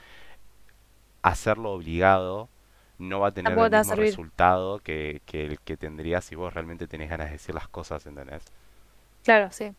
hacerlo 1.22 1.72
obligado 1.72 2.48
no 2.98 3.20
va 3.20 3.28
a 3.28 3.32
tener 3.32 3.52
el 3.52 3.60
mismo 3.60 3.84
servir. 3.84 4.06
resultado 4.06 4.80
que, 4.80 5.22
que 5.26 5.46
el 5.46 5.60
que 5.60 5.76
tendrías 5.76 6.24
si 6.24 6.36
vos 6.36 6.54
realmente 6.54 6.88
tenés 6.88 7.10
ganas 7.10 7.28
de 7.28 7.34
decir 7.34 7.54
las 7.54 7.68
cosas, 7.68 8.06
¿entendés? 8.06 8.46
Claro, 9.24 9.50
sí. 9.52 9.72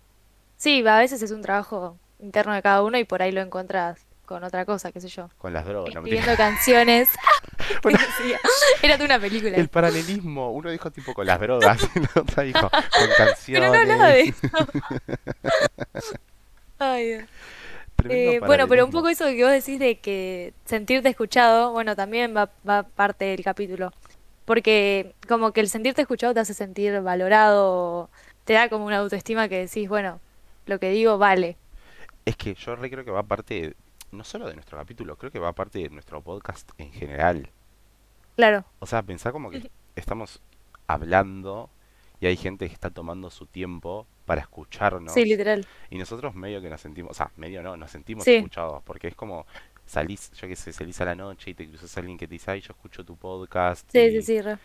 Sí, 0.57 0.87
a 0.87 0.99
veces 0.99 1.23
es 1.23 1.31
un 1.31 1.43
trabajo 1.43 1.99
interno 2.19 2.55
de 2.55 2.63
cada 2.63 2.83
uno 2.83 2.99
y 2.99 3.05
por 3.05 3.23
ahí 3.23 3.33
lo 3.33 3.41
encuentras 3.41 4.01
con 4.25 4.43
otra 4.43 4.65
cosa, 4.65 4.91
qué 4.93 5.01
sé 5.01 5.09
yo. 5.09 5.29
Con 5.39 5.53
las 5.53 5.67
drogas, 5.67 5.95
no 5.95 6.03
mentira. 6.03 6.21
Escribiendo 6.21 6.37
canciones. 6.37 7.11
¿Qué 7.11 7.75
Bueno? 7.83 7.99
Era 8.83 8.97
de 8.97 9.05
una 9.05 9.19
película 9.19 9.57
el 9.57 9.69
paralelismo, 9.69 10.51
uno 10.53 10.71
dijo 10.71 10.91
tipo 10.91 11.15
con 11.15 11.27
las 11.27 11.41
drogas 11.41 11.79
y 11.95 12.01
la 12.01 12.09
otra 12.17 12.43
dijo 12.43 12.71
con 12.71 12.81
Pero 13.47 13.69
no 13.71 13.79
hablaba 13.79 14.09
de 14.09 14.33
canciones. 14.33 14.45
eso. 15.95 16.19
Ay, 16.79 17.07
Dios. 17.07 17.25
Eh, 18.09 18.41
bueno, 18.41 18.69
pero 18.69 18.85
un 18.85 18.91
poco 18.91 19.09
eso 19.09 19.25
que 19.27 19.43
vos 19.43 19.53
decís 19.53 19.79
de 19.79 19.99
que 19.99 20.53
sentirte 20.65 21.09
escuchado, 21.09 21.73
bueno, 21.73 21.97
también 21.97 22.37
va, 22.37 22.51
va 22.69 22.83
parte 22.83 23.25
del 23.27 23.43
capítulo. 23.43 23.93
Porque 24.45 25.15
como 25.27 25.53
que 25.53 25.61
el 25.61 25.71
sentirte 25.71 26.03
escuchado 26.03 26.35
te 26.35 26.41
hace 26.41 26.53
sentir 26.53 27.01
valorado, 27.01 28.11
te 28.45 28.55
da 28.55 28.69
como 28.69 28.87
una 28.87 28.99
autoestima 28.99 29.49
que 29.49 29.59
decís, 29.67 29.89
bueno, 29.89 30.21
lo 30.67 30.79
que 30.79 30.91
digo 30.91 31.19
vale. 31.19 31.57
Es 32.27 32.37
que 32.37 32.55
yo 32.55 32.77
re 32.77 32.91
creo 32.91 33.05
que 33.05 33.11
va 33.11 33.23
parte, 33.23 33.77
no 34.13 34.25
solo 34.25 34.47
de 34.49 34.55
nuestro 34.55 34.77
capítulo, 34.79 35.17
creo 35.17 35.31
que 35.33 35.39
va 35.39 35.55
parte 35.55 35.79
de 35.79 35.89
nuestro 35.91 36.21
podcast 36.23 36.71
en 36.79 36.93
general. 36.93 37.51
Claro, 38.37 38.65
O 38.81 38.87
sea, 38.87 39.03
pensar 39.03 39.33
como 39.33 39.51
que 39.51 39.71
estamos 39.97 40.41
hablando 40.87 41.71
y 42.21 42.27
hay 42.27 42.37
gente 42.37 42.67
que 42.69 42.75
está 42.75 42.91
tomando 42.91 43.31
su 43.31 43.47
tiempo 43.47 44.07
para 44.27 44.43
sí, 45.07 45.23
escucharnos 45.23 45.25
literal. 45.25 45.67
y 45.91 45.99
nosotros 45.99 46.35
medio 46.35 46.61
que 46.63 46.71
nos 46.71 46.81
sentimos, 46.81 47.13
o 47.13 47.15
sea, 47.15 47.33
medio 47.37 47.63
no, 47.63 47.77
nos 47.77 47.91
sentimos 47.91 48.27
Sí, 48.27 48.31
escuchados 48.31 48.83
porque 48.85 49.09
es 49.09 49.15
como 49.17 49.47
salís, 49.87 50.33
yo 50.33 50.49
qué 50.49 50.57
sé, 50.57 50.73
salís 50.73 51.01
a 51.01 51.07
la 51.07 51.15
noche 51.15 51.51
y 51.51 51.55
te 51.55 51.69
cruzas 51.69 51.97
a 51.97 52.01
alguien 52.01 52.19
que 52.19 52.29
te 52.29 52.35
dice, 52.35 52.51
ay, 52.53 52.61
yo 52.61 52.73
escucho 52.73 53.05
tu 53.05 53.17
podcast 53.17 53.91
sí, 53.93 54.11
sí, 54.11 54.23
sí, 54.23 54.41
re. 54.41 54.59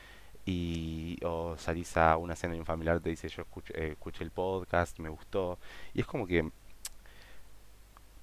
Y 0.46 1.18
o 1.24 1.56
salís 1.58 1.96
a 1.98 2.18
una 2.18 2.36
cena 2.36 2.54
de 2.54 2.60
un 2.60 2.66
familiar 2.66 3.00
te 3.00 3.10
dice, 3.10 3.30
yo 3.30 3.44
escuché, 3.44 3.74
eh, 3.76 3.92
escuché 3.92 4.24
el 4.24 4.32
podcast, 4.32 4.98
me 5.00 5.10
gustó 5.10 5.60
y 5.94 6.02
es 6.02 6.08
como 6.08 6.26
que 6.26 6.50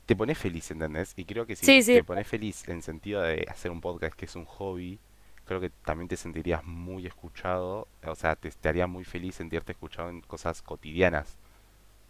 te 0.07 0.15
pones 0.15 0.39
feliz, 0.39 0.71
¿entendés? 0.71 1.13
Y 1.17 1.25
creo 1.25 1.47
que 1.47 1.57
si 1.57 1.67
Sí, 1.67 1.83
sí, 1.83 1.95
te 1.95 2.05
pones 2.05 2.27
feliz 2.27 2.69
en 2.69 2.83
sentido 2.83 3.23
de 3.23 3.47
hacer 3.51 3.71
un 3.71 3.81
podcast 3.81 4.17
que 4.17 4.27
es 4.27 4.37
un 4.37 4.45
hobby, 4.45 4.99
creo 5.45 5.61
que 5.61 5.71
también 5.71 6.09
te 6.09 6.17
sentirías 6.17 6.65
muy 6.65 7.07
escuchado, 7.07 7.89
o 8.05 8.15
sea, 8.15 8.37
te, 8.37 8.51
te 8.51 8.69
haría 8.69 8.87
muy 8.87 9.05
feliz 9.05 9.37
sentirte 9.37 9.73
escuchado 9.73 10.11
en 10.11 10.21
cosas 10.23 10.63
cotidianas. 10.63 11.37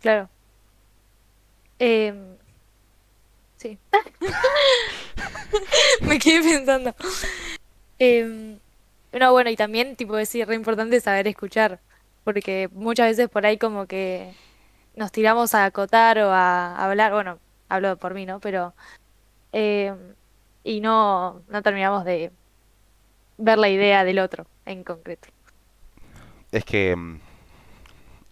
claro. 0.00 0.28
Em, 1.78 2.36
sí, 3.56 3.78
me 6.00 6.18
quedé 6.18 6.42
pensando. 6.42 6.94
Em, 7.98 8.58
no, 9.18 9.32
bueno, 9.32 9.50
y 9.50 9.56
también, 9.56 9.96
tipo, 9.96 10.18
es 10.18 10.32
re 10.46 10.54
importante 10.54 11.00
saber 11.00 11.28
escuchar, 11.28 11.80
porque 12.24 12.68
muchas 12.72 13.08
veces 13.08 13.28
por 13.28 13.46
ahí 13.46 13.58
como 13.58 13.86
que 13.86 14.32
nos 14.94 15.12
tiramos 15.12 15.54
a 15.54 15.64
acotar 15.66 16.18
o 16.18 16.30
a 16.32 16.76
hablar, 16.76 17.12
bueno, 17.12 17.38
hablo 17.68 17.96
por 17.98 18.14
mí, 18.14 18.26
¿no? 18.26 18.40
Pero, 18.40 18.74
em, 19.52 19.96
y 20.64 20.80
no, 20.80 21.42
no 21.48 21.62
terminamos 21.62 22.04
de 22.04 22.32
ver 23.38 23.58
la 23.58 23.68
idea 23.68 24.04
del 24.04 24.18
otro 24.18 24.46
en 24.64 24.84
concreto. 24.84 25.28
Es 26.52 26.64
que 26.64 26.96
mm, 26.96 27.20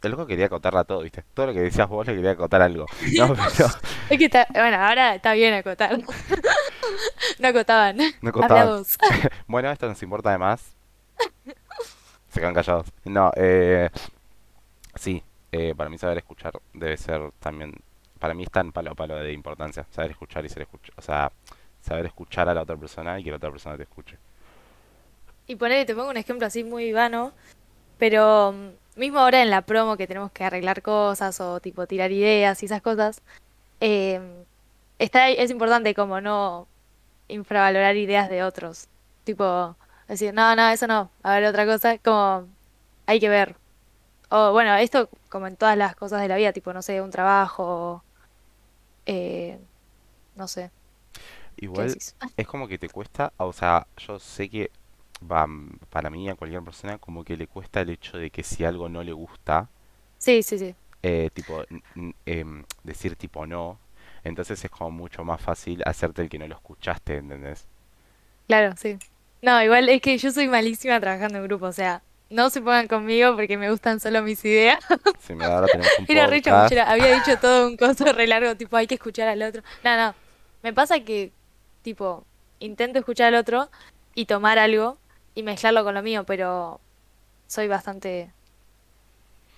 el 0.03 0.11
loco 0.11 0.26
quería 0.26 0.47
acotarla 0.47 0.85
todo, 0.85 1.00
¿viste? 1.03 1.25
Todo 1.35 1.47
lo 1.47 1.53
que 1.53 1.61
decías 1.61 1.88
vos 1.88 2.07
le 2.07 2.14
quería 2.14 2.33
acotar 2.33 2.62
algo. 2.62 2.87
No, 3.19 3.35
pero 3.35 3.49
Es 4.11 4.19
que 4.19 4.25
está, 4.26 4.47
bueno, 4.53 4.76
ahora 4.76 5.14
está 5.14 5.33
bien 5.35 5.55
acotar. 5.55 5.99
No 7.38 7.49
acotaban. 7.49 7.97
no 8.21 8.31
acotaban. 8.31 8.85
Bueno, 9.47 9.71
esto 9.71 9.88
nos 9.88 10.03
importa 10.03 10.29
además. 10.29 10.74
Se 12.28 12.40
quedan 12.40 12.54
callados. 12.54 12.87
No, 13.04 13.30
eh, 13.37 13.90
sí, 14.94 15.23
eh, 15.52 15.75
para 15.76 15.88
mí 15.88 15.99
saber 15.99 16.18
escuchar 16.18 16.52
debe 16.73 16.97
ser 16.97 17.30
también, 17.38 17.75
para 18.18 18.35
mí 18.35 18.42
es 18.42 18.50
tan 18.50 18.73
palo 18.73 18.90
a 18.90 18.94
palo 18.94 19.16
de 19.16 19.33
importancia, 19.33 19.87
saber 19.90 20.12
escuchar 20.12 20.44
y 20.44 20.49
ser 20.49 20.62
escuchado, 20.62 20.94
o 20.97 21.02
sea, 21.02 21.30
saber 21.80 22.06
escuchar 22.06 22.49
a 22.49 22.54
la 22.54 22.62
otra 22.62 22.76
persona 22.76 23.18
y 23.21 23.25
que 23.25 23.30
la 23.30 23.37
otra 23.37 23.50
persona 23.50 23.76
te 23.76 23.85
escuche. 23.85 24.18
Y 25.47 25.56
ponele, 25.56 25.85
te 25.85 25.94
pongo 25.94 26.11
un 26.11 26.16
ejemplo 26.16 26.47
así 26.47 26.64
muy 26.64 26.92
vano, 26.92 27.33
pero 27.99 28.52
mm, 28.52 28.99
mismo 29.00 29.21
ahora 29.21 29.42
en 29.42 29.50
la 29.50 29.62
promo 29.62 29.97
que 29.97 30.06
tenemos 30.06 30.33
que 30.33 30.44
arreglar 30.44 30.83
cosas 30.83 31.40
o 31.40 31.61
tipo 31.61 31.87
tirar 31.87 32.11
ideas 32.11 32.62
y 32.62 32.66
esas 32.66 32.83
cosas, 32.83 33.23
eh, 33.80 34.21
está, 34.99 35.28
es 35.28 35.50
importante 35.50 35.94
como 35.94 36.21
no 36.21 36.66
infravalorar 37.28 37.97
ideas 37.97 38.28
de 38.30 38.42
otros. 38.42 38.88
Tipo, 39.25 39.76
decir, 40.08 40.34
no, 40.34 40.54
no, 40.56 40.68
eso 40.70 40.87
no, 40.87 41.11
a 41.23 41.34
ver 41.34 41.44
otra 41.46 41.66
cosa, 41.66 41.99
como 41.99 42.49
hay 43.06 43.20
que 43.20 43.28
ver. 43.28 43.56
O 44.30 44.52
bueno, 44.52 44.75
esto 44.76 45.11
como 45.30 45.46
en 45.49 45.56
todas 45.56 45.76
las 45.78 45.96
cosas 45.96 46.23
de 46.23 46.28
la 46.28 46.37
vida, 46.37 46.52
tipo, 46.52 46.73
no 46.75 46.82
sé, 46.82 47.02
un 47.02 47.11
trabajo, 47.11 48.04
eh, 49.06 49.58
no 50.37 50.49
sé, 50.49 50.73
¿qué 51.73 51.82
Igual 51.82 51.84
decís? 51.84 52.16
es 52.37 52.46
como 52.46 52.68
que 52.68 52.78
te 52.78 52.88
cuesta, 52.88 53.32
o 53.37 53.52
sea, 53.52 53.87
yo 53.96 54.18
sé 54.18 54.49
que 54.50 54.70
va, 55.30 55.46
para 55.90 56.11
mí 56.11 56.28
a 56.28 56.34
cualquier 56.34 56.62
persona 56.62 56.99
como 56.99 57.25
que 57.25 57.37
le 57.37 57.46
cuesta 57.46 57.80
el 57.82 57.90
hecho 57.90 58.18
de 58.18 58.30
que 58.30 58.42
si 58.42 58.64
algo 58.64 58.88
no 58.88 59.02
le 59.04 59.12
gusta, 59.12 59.68
Sí, 60.18 60.42
sí, 60.42 60.58
sí, 60.58 60.75
eh, 61.02 61.30
tipo, 61.34 61.62
em, 62.26 62.64
decir 62.82 63.16
tipo 63.16 63.46
no, 63.46 63.78
entonces 64.25 64.64
es 64.64 64.70
como 64.70 64.90
mucho 64.90 65.25
más 65.25 65.40
fácil 65.40 65.82
hacerte 65.87 66.23
el 66.23 66.28
que 66.28 66.38
no 66.38 66.46
lo 66.49 66.54
escuchaste, 66.56 67.16
¿entendés? 67.18 67.66
claro, 68.46 68.75
sí. 68.76 69.00
No, 69.45 69.63
igual 69.63 69.91
es 69.91 70.01
que 70.01 70.17
yo 70.17 70.31
soy 70.31 70.49
malísima 70.49 70.99
trabajando 71.01 71.37
en 71.37 71.45
grupo, 71.45 71.67
o 71.67 71.73
sea, 71.73 72.03
no 72.31 72.49
se 72.49 72.63
pongan 72.63 72.89
conmigo 72.89 73.35
porque 73.37 73.59
me 73.59 73.71
gustan 73.71 74.01
solo 74.01 74.23
mis 74.23 74.43
ideas. 74.43 74.79
Si 75.21 75.35
me 75.35 75.45
ahora 75.45 75.67
tenemos 75.67 75.93
un 75.99 76.07
Era 76.09 76.27
re 76.27 76.41
había 76.81 77.15
dicho 77.15 77.37
todo 77.39 77.67
un 77.67 77.77
coso 77.77 78.11
re 78.11 78.27
largo, 78.27 78.57
tipo, 78.57 78.79
hay 78.79 78.87
que 78.87 78.95
escuchar 78.95 79.29
al 79.29 79.43
otro. 79.43 79.63
No, 79.83 79.99
no, 79.99 80.15
me 80.63 80.73
pasa 80.73 81.01
que, 81.01 81.31
tipo, 81.83 82.25
intento 82.59 82.99
escuchar 82.99 83.35
al 83.35 83.35
otro 83.35 83.69
y 84.15 84.25
tomar 84.25 84.59
algo 84.59 84.97
y 85.35 85.43
mezclarlo 85.43 85.85
con 85.85 85.93
lo 85.93 86.03
mío, 86.03 86.25
pero 86.25 86.81
soy 87.47 87.69
bastante 87.69 88.31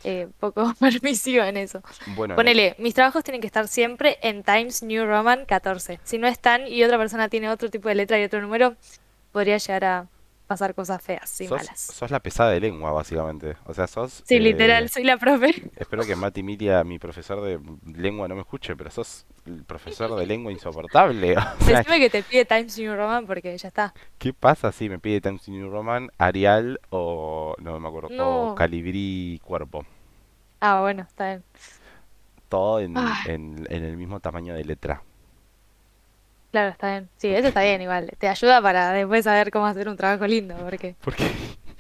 eh, 0.03 0.27
poco 0.41 0.75
permisiva 0.81 1.49
en 1.49 1.59
eso. 1.59 1.81
bueno, 2.17 2.35
en, 2.35 2.41
e- 2.41 2.43
Ponele, 2.43 2.77
mis 2.79 2.95
trabajos 2.95 3.23
tienen 3.23 3.41
que 3.41 3.47
estar 3.47 3.69
siempre 3.69 4.19
en 4.21 4.43
Times 4.43 4.83
New 4.83 5.07
Roman 5.07 5.45
14. 5.45 6.01
Si 6.03 6.19
no 6.19 6.27
están 6.27 6.67
y 6.67 6.83
otra 6.83 6.99
persona 6.99 7.29
tiene 7.29 7.49
otro 7.51 7.71
tipo 7.71 7.89
de 7.89 7.95
letra 7.95 8.19
y 8.19 8.25
otro 8.25 8.41
número, 8.41 8.75
podría 9.37 9.59
llegar 9.59 9.85
a 9.85 10.07
pasar 10.47 10.75
cosas 10.75 11.03
feas 11.03 11.39
y 11.43 11.49
malas. 11.49 11.79
sos 11.79 12.11
la 12.11 12.21
pesada 12.21 12.53
de 12.53 12.61
lengua, 12.61 12.91
básicamente. 12.91 13.57
O 13.67 13.75
sea, 13.75 13.87
sos, 13.87 14.23
Sí, 14.25 14.37
eh, 14.37 14.41
literal, 14.41 14.89
soy 14.89 15.05
la 15.05 15.19
profe. 15.19 15.71
espero 15.77 16.07
que 16.07 16.17
Mati 16.17 16.43
Miria, 16.43 16.83
mi 16.85 16.99
profesor 16.99 17.43
de 17.43 17.61
lengua, 17.85 18.29
no 18.29 18.35
me 18.35 18.41
escuche, 18.41 18.75
pero 18.75 18.91
sos 18.91 19.27
el 19.45 19.63
profesor 19.65 20.15
de 20.19 20.25
lengua 20.25 20.51
insoportable. 20.53 21.35
O 21.61 21.65
sea, 21.65 21.79
Decime 21.81 21.99
que 21.99 22.09
te 22.09 22.23
pide 22.23 22.47
Times 22.47 22.79
New 22.79 22.97
Roman 22.97 23.27
porque 23.27 23.59
ya 23.59 23.69
está. 23.69 23.93
¿qué 24.19 24.33
pasa 24.33 24.73
si 24.73 24.89
me 24.89 24.99
pide 24.99 25.21
Times 25.21 25.47
New 25.51 25.69
Roman, 25.69 26.09
Arial 26.17 26.81
o, 26.89 27.55
no 27.59 27.79
me 27.79 27.89
acuerdo, 27.89 28.09
o 28.09 28.49
No. 28.49 28.55
Calibrí 28.55 29.39
Cuerpo? 29.45 29.85
Ah, 30.61 30.81
bueno, 30.81 31.03
está 31.03 31.27
bien. 31.27 31.45
Todo 32.49 32.81
en, 32.81 32.97
en, 33.27 33.67
en 33.69 33.85
el 33.85 33.97
mismo 33.99 34.21
tamaño 34.21 34.55
de 34.55 34.65
letra. 34.65 35.03
Claro, 36.51 36.71
está 36.71 36.91
bien. 36.91 37.11
Sí, 37.19 37.29
eso 37.29 37.49
está 37.49 37.63
bien 37.63 37.81
igual. 37.83 38.11
Te 38.19 38.29
ayuda 38.29 38.61
para 38.63 38.93
después 38.93 39.25
saber 39.25 39.51
cómo 39.51 39.67
hacer 39.67 39.89
un 39.89 39.97
trabajo 39.97 40.27
lindo, 40.27 40.55
porque 40.57 40.97
¿Por 41.03 41.15
qué, 41.15 41.31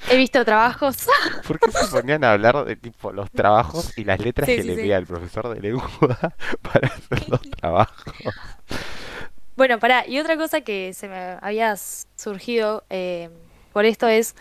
he 0.08 0.16
visto 0.16 0.44
trabajos. 0.44 1.06
por 1.46 1.61
qué 1.61 1.70
se 1.73 1.87
ponían 1.87 2.25
a 2.25 2.32
hablar 2.32 2.64
de 2.64 2.76
tipo 2.76 3.12
los 3.12 3.30
trabajos 3.30 3.92
y 3.96 4.04
las 4.04 4.20
letras 4.20 4.46
Sí, 4.46 4.56
que 4.56 4.62
sí, 4.62 4.68
le 4.68 4.75
sí. 4.76 4.80
pide 4.82 4.94
al 4.94 5.06
profesor 5.06 5.49
de 5.54 5.61
lengua 5.61 5.88
para 6.62 6.88
hacer 6.88 7.28
los 7.28 7.40
trabajos? 7.42 8.14
Bueno, 9.56 9.78
pará, 9.78 10.06
y 10.06 10.18
otra 10.18 10.37
cosa 10.37 10.61
que 10.61 10.92
se 10.92 11.08
me 11.08 11.38
había 11.40 11.73
s- 11.73 12.06
surgido 12.16 12.85
eh, 12.90 13.30
por 13.73 13.85
esto 13.87 14.06
es 14.06 14.35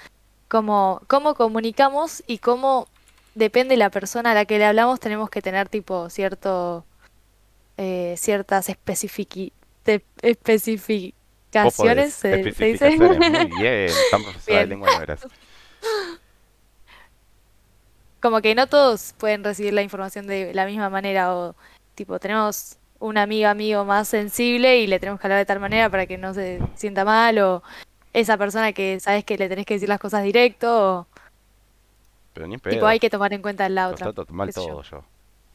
como 0.50 1.02
cómo 1.08 1.36
comunicamos 1.36 2.24
y 2.28 2.40
cómo 2.40 2.88
depende 3.36 3.78
la 3.78 3.90
persona 3.92 4.32
a 4.32 4.34
la 4.36 4.46
que 4.46 4.58
le 4.60 4.66
hablamos, 4.66 5.00
tenemos 5.00 5.30
que 5.30 5.42
tener 5.42 5.70
tipo 5.70 6.10
cierto 6.10 6.86
eh, 7.78 8.16
ciertas 8.18 8.70
especifici- 8.70 9.54
especificaciones, 10.22 12.14
¿se, 12.14 12.52
se 12.54 12.66
dice? 12.66 12.98
muy 12.98 13.18
bien, 13.60 13.90
tan 14.12 14.24
profesora 14.24 14.60
de 14.60 14.66
lengua 14.68 14.90
no 14.96 15.02
eras. 15.02 15.26
Como 18.22 18.42
que 18.42 18.56
no 18.56 18.68
todos 18.68 19.14
pueden 19.18 19.44
recibir 19.44 19.74
la 19.74 19.82
información 19.84 20.26
de 20.28 20.54
la 20.54 20.66
misma 20.66 20.90
manera 20.90 21.36
o 21.36 21.56
tipo 21.94 22.20
tenemos 22.20 22.78
una 23.00 23.22
amiga, 23.24 23.52
amigo 23.52 23.86
más 23.86 24.08
sensible 24.08 24.80
y 24.80 24.88
le 24.88 25.00
tenemos 25.00 25.20
que 25.20 25.28
hablar 25.28 25.40
de 25.40 25.46
tal 25.46 25.60
manera 25.60 25.90
para 25.90 26.06
que 26.08 26.18
no 26.18 26.34
se 26.34 26.60
sienta 26.76 27.06
mal 27.06 27.38
o 27.40 27.62
esa 28.14 28.38
persona 28.38 28.74
que 28.74 29.00
sabes 29.00 29.24
que 29.26 29.38
le 29.38 29.48
tenés 29.50 29.66
que 29.66 29.76
decir 29.76 29.90
las 29.90 30.00
cosas 30.00 30.24
directo 30.24 31.00
o 31.02 31.08
Pero 32.34 32.48
ni 32.48 32.56
en 32.56 32.60
tipo 32.62 32.88
hay 32.88 33.00
que 33.00 33.10
tomar 33.10 33.32
en 33.34 33.42
cuenta 33.42 33.68
la 33.70 33.90
otra, 33.90 34.12
trato 34.12 34.26
mal 34.34 34.48
yo. 34.48 34.54
todo 34.54 34.82
yo. 34.84 35.04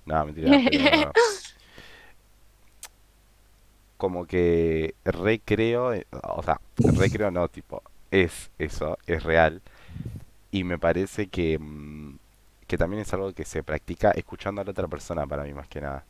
No, 0.06 0.25
mentira, 0.26 0.50
pero 0.70 1.12
como 4.00 4.26
que 4.26 4.97
recreo, 5.04 5.95
eh, 5.95 6.07
o 6.25 6.42
sea, 6.42 6.61
recreo 6.97 7.30
no, 7.30 7.49
tipo, 7.49 7.85
es 8.11 8.50
eso, 8.59 8.99
es 9.07 9.23
real. 9.25 9.62
Y 10.52 10.64
me 10.64 10.78
parece 10.78 11.28
que, 11.28 11.59
mm, 11.59 12.19
que 12.69 12.78
también 12.78 13.02
es 13.02 13.12
algo 13.14 13.33
que 13.35 13.45
se 13.45 13.62
practica 13.64 14.12
escuchando 14.12 14.61
a 14.62 14.64
la 14.64 14.73
otra 14.73 14.88
persona 14.88 15.26
para 15.26 15.45
mí 15.45 15.54
más 15.54 15.69
que 15.69 15.80
nada. 15.83 16.04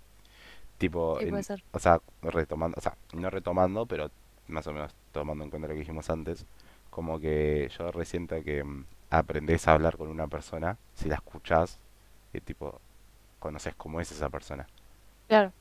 Tipo, 0.79 1.19
Sí, 1.21 1.27
en- 1.29 1.35
o 1.73 1.79
sea, 1.79 2.01
retomando, 2.23 2.77
o 2.79 2.83
sea, 2.83 2.97
no 3.15 3.31
retomando, 3.31 3.87
pero 3.87 4.11
más 4.49 4.67
o 4.69 4.73
menos 4.73 4.93
tomando 5.13 5.45
en 5.45 5.51
cuenta 5.51 5.69
lo 5.69 5.75
que 5.75 5.81
dijimos 5.81 6.11
antes, 6.11 6.47
como 6.91 7.21
que 7.21 7.71
yo 7.79 7.93
resiento 7.93 8.43
que 8.45 8.65
mm, 8.65 8.85
aprendés 9.11 9.69
a 9.69 9.73
hablar 9.73 9.97
con 9.99 10.09
una 10.09 10.29
persona 10.29 10.79
si 10.95 11.09
la 11.09 11.17
escuchás 11.17 11.79
y 12.33 12.41
tipo, 12.41 12.81
conoces 13.41 13.75
cómo 13.77 14.01
es 14.01 14.13
esa 14.13 14.31
persona. 14.31 14.67
Claro. 15.29 15.53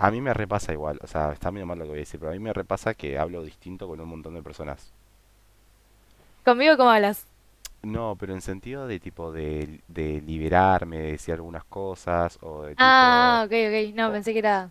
A 0.00 0.10
mí 0.10 0.20
me 0.20 0.34
repasa 0.34 0.72
igual, 0.72 0.98
o 1.00 1.06
sea, 1.06 1.30
está 1.30 1.52
medio 1.52 1.64
mal 1.64 1.78
lo 1.78 1.84
que 1.84 1.90
voy 1.90 1.98
a 1.98 2.00
decir, 2.00 2.18
pero 2.18 2.32
a 2.32 2.34
mí 2.34 2.40
me 2.40 2.52
repasa 2.52 2.94
que 2.94 3.16
hablo 3.18 3.44
distinto 3.44 3.86
con 3.86 4.00
un 4.00 4.08
montón 4.08 4.34
de 4.34 4.42
personas. 4.42 4.92
¿Conmigo 6.44 6.76
cómo 6.76 6.90
hablas? 6.90 7.26
No, 7.82 8.16
pero 8.18 8.34
en 8.34 8.42
sentido 8.42 8.86
de 8.86 9.00
tipo 9.00 9.32
de, 9.32 9.82
de 9.88 10.20
liberarme, 10.22 10.98
de 10.98 11.12
decir 11.12 11.34
algunas 11.34 11.64
cosas, 11.64 12.38
o 12.42 12.62
de 12.64 12.76
tipo, 12.76 12.86
Ah, 12.86 13.42
ok, 13.46 13.52
ok. 13.52 13.94
No, 13.94 14.10
pensé 14.12 14.32
que 14.32 14.38
era, 14.40 14.70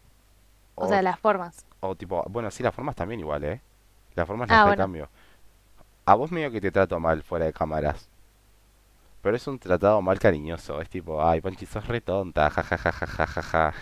o 0.76 0.88
sea, 0.88 1.02
las 1.02 1.20
formas. 1.20 1.66
o 1.82 1.96
tipo, 1.96 2.24
bueno, 2.30 2.52
sí, 2.52 2.64
las 2.64 2.76
formas 2.76 2.96
también 2.96 3.20
igual, 3.20 3.44
¿eh? 3.44 3.62
Las 4.16 4.28
formas 4.28 4.50
las 4.50 4.60
Ah, 4.60 4.66
bueno. 4.66 4.72
recambio. 4.72 5.10
A 6.06 6.16
vos 6.16 6.32
medio 6.32 6.52
que 6.52 6.62
te 6.62 6.72
trato 6.72 7.00
mal 7.00 7.24
fuera 7.24 7.46
de 7.46 7.54
cámaras, 7.54 8.10
pero 9.22 9.36
es 9.36 9.48
un 9.48 9.60
tratado 9.60 10.02
mal 10.02 10.20
cariñoso, 10.20 10.82
es 10.82 10.90
tipo, 10.90 11.22
ay, 11.24 11.42
Panchi, 11.42 11.66
sos 11.66 11.88
re 11.88 12.02
tonta, 12.02 12.50
ja 12.50 12.64
ja 12.64 12.78
ja 12.78 12.92
ja 12.92 13.08
ja 13.08 13.26
ja 13.28 13.42
ja. 13.42 13.74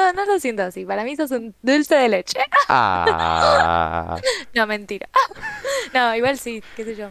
No, 0.00 0.12
no 0.14 0.24
lo 0.24 0.40
siento 0.40 0.62
así. 0.62 0.84
Para 0.86 1.04
mí 1.04 1.14
sos 1.14 1.30
un 1.30 1.54
dulce 1.62 1.94
de 1.94 2.08
leche. 2.08 2.38
Ah, 2.68 4.18
No, 4.54 4.66
mentira. 4.66 5.08
No, 5.94 6.14
igual 6.16 6.38
sí, 6.38 6.62
qué 6.76 6.84
sé 6.84 6.96
yo. 6.96 7.10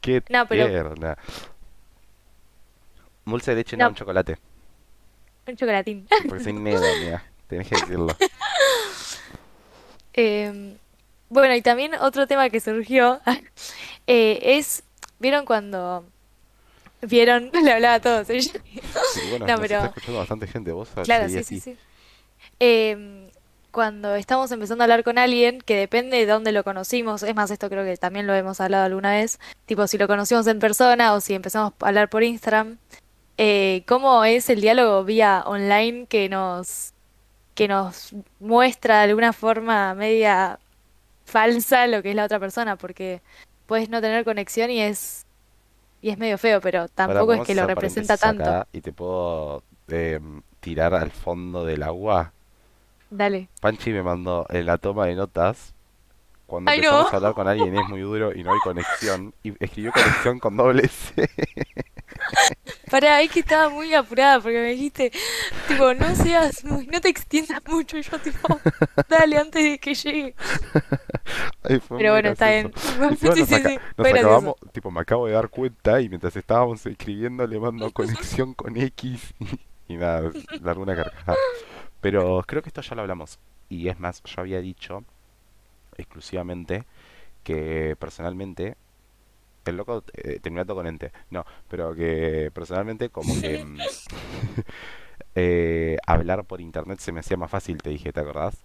qué 0.00 0.22
No, 0.28 0.46
pero 0.46 0.66
tierna. 0.66 1.16
Dulce 3.24 3.52
de 3.52 3.56
leche, 3.58 3.76
no, 3.76 3.88
un 3.88 3.94
chocolate. 3.94 4.38
un 5.46 5.56
chocolatín. 5.56 6.08
Porque 6.28 6.42
soy 6.44 6.52
negro, 6.54 6.82
mía. 7.00 7.22
Tenés 7.46 7.68
que 7.68 7.76
decirlo. 7.76 8.08
Em, 10.12 10.76
bueno, 11.28 11.54
y 11.54 11.62
también 11.62 11.94
otro 11.94 12.26
tema 12.26 12.50
que 12.50 12.58
surgió 12.60 13.20
eh, 14.08 14.38
es, 14.42 14.82
¿vieron 15.20 15.44
cuando 15.44 16.04
vieron? 17.02 17.50
Le 17.64 17.72
hablaba 17.72 17.94
a 17.94 18.00
todos. 18.00 18.26
Sí, 18.26 18.50
bueno, 19.30 19.46
No, 19.46 19.56
nos 19.56 19.60
está 19.60 19.60
pero 19.60 19.84
escuchando 19.84 20.18
bastante 20.18 20.46
gente. 20.48 20.72
Vos 20.72 20.88
claro, 21.04 21.28
sí, 21.28 21.44
sí. 21.60 21.76
Em, 22.60 23.30
cuando 23.70 24.14
estamos 24.14 24.52
empezando 24.52 24.82
a 24.82 24.84
hablar 24.84 25.02
con 25.02 25.18
alguien, 25.18 25.60
que 25.60 25.76
depende 25.76 26.18
de 26.18 26.26
dónde 26.26 26.52
lo 26.52 26.62
conocimos, 26.62 27.22
es 27.22 27.34
más, 27.34 27.50
esto 27.50 27.68
creo 27.70 27.84
que 27.84 27.96
también 27.96 28.26
lo 28.26 28.34
hemos 28.34 28.60
hablado 28.60 28.84
alguna 28.84 29.12
vez, 29.12 29.40
tipo 29.66 29.86
si 29.86 29.96
lo 29.96 30.06
conocimos 30.06 30.46
en 30.46 30.58
persona 30.58 31.14
o 31.14 31.20
si 31.20 31.34
empezamos 31.34 31.72
a 31.80 31.86
hablar 31.86 32.10
por 32.10 32.22
Instagram, 32.22 32.78
eh, 33.38 33.84
cómo 33.86 34.24
es 34.24 34.50
el 34.50 34.60
diálogo 34.60 35.04
vía 35.04 35.42
online 35.46 36.06
que 36.06 36.28
nos, 36.28 36.92
que 37.54 37.68
nos 37.68 38.14
muestra 38.40 38.98
de 38.98 39.04
alguna 39.10 39.32
forma 39.32 39.94
media 39.94 40.58
falsa 41.24 41.86
lo 41.86 42.02
que 42.02 42.10
es 42.10 42.16
la 42.16 42.24
otra 42.24 42.40
persona, 42.40 42.76
porque 42.76 43.22
puedes 43.66 43.88
no 43.88 44.00
tener 44.00 44.24
conexión 44.24 44.70
y 44.70 44.80
es, 44.80 45.24
y 46.02 46.10
es 46.10 46.18
medio 46.18 46.36
feo, 46.36 46.60
pero 46.60 46.80
Ahora 46.80 46.92
tampoco 46.94 47.34
es 47.34 47.46
que 47.46 47.54
lo 47.54 47.66
representa 47.66 48.16
tanto. 48.16 48.42
acá 48.42 48.66
y 48.72 48.80
te 48.80 48.92
puedo 48.92 49.62
em, 49.88 50.42
tirar 50.60 50.92
al 50.92 51.10
fondo 51.10 51.64
del 51.64 51.84
agua. 51.84 52.32
Dale. 53.10 53.48
Panchi 53.60 53.90
me 53.92 54.02
mandó 54.02 54.46
en 54.48 54.66
la 54.66 54.78
toma 54.78 55.06
de 55.06 55.16
notas. 55.16 55.74
Cuando 56.46 56.70
Ay, 56.70 56.80
no. 56.80 56.86
empezamos 56.86 57.12
a 57.12 57.16
hablar 57.16 57.34
con 57.34 57.46
alguien 57.48 57.76
es 57.76 57.88
muy 57.88 58.00
duro 58.00 58.34
y 58.34 58.42
no 58.42 58.52
hay 58.52 58.58
conexión. 58.60 59.34
Y 59.42 59.52
escribió 59.62 59.92
conexión 59.92 60.38
con 60.38 60.56
doble 60.56 60.88
C. 60.88 61.28
Pará, 62.90 63.22
es 63.22 63.30
que 63.30 63.40
estaba 63.40 63.68
muy 63.68 63.94
apurada 63.94 64.40
porque 64.40 64.58
me 64.58 64.70
dijiste, 64.70 65.12
tipo, 65.68 65.94
no 65.94 66.12
seas 66.16 66.64
muy, 66.64 66.86
no 66.88 67.00
te 67.00 67.08
extiendas 67.08 67.62
mucho. 67.66 67.96
Y 67.96 68.02
yo, 68.02 68.18
tipo, 68.18 68.60
dale 69.08 69.38
antes 69.38 69.62
de 69.62 69.78
que 69.78 69.94
llegue. 69.94 70.34
Ay, 71.62 71.80
Pero 71.88 72.12
bueno, 72.12 72.30
está 72.30 72.50
bien. 72.50 72.72
Sí, 73.20 73.26
nos, 73.26 73.34
sí, 73.38 73.44
sí, 73.44 73.78
acabamos, 73.96 74.56
tipo, 74.72 74.90
me 74.90 75.00
acabo 75.00 75.26
de 75.26 75.32
dar 75.32 75.48
cuenta 75.48 76.00
y 76.00 76.08
mientras 76.08 76.34
estábamos 76.36 76.84
escribiendo 76.86 77.46
le 77.46 77.58
mando 77.60 77.90
conexión 77.92 78.54
con 78.54 78.76
X 78.76 79.34
y, 79.38 79.94
y 79.94 79.96
nada, 79.96 80.30
largo 80.60 80.82
una 80.82 80.96
carcajada. 80.96 81.38
Pero 82.00 82.42
creo 82.46 82.62
que 82.62 82.68
esto 82.68 82.80
ya 82.82 82.94
lo 82.94 83.02
hablamos. 83.02 83.38
Y 83.68 83.88
es 83.88 83.98
más, 84.00 84.22
yo 84.24 84.40
había 84.40 84.60
dicho 84.60 85.04
exclusivamente 85.96 86.84
que 87.44 87.96
personalmente 87.98 88.76
el 89.64 89.76
loco 89.76 90.04
eh, 90.14 90.40
terminó 90.40 90.66
con 90.66 90.86
ente. 90.86 91.12
No, 91.30 91.44
pero 91.68 91.94
que 91.94 92.50
personalmente 92.52 93.10
como 93.10 93.32
que 93.40 93.64
eh, 95.34 95.96
hablar 96.06 96.44
por 96.44 96.60
internet 96.60 96.98
se 96.98 97.12
me 97.12 97.20
hacía 97.20 97.36
más 97.36 97.50
fácil, 97.50 97.82
te 97.82 97.90
dije, 97.90 98.12
¿te 98.12 98.20
acordás? 98.20 98.56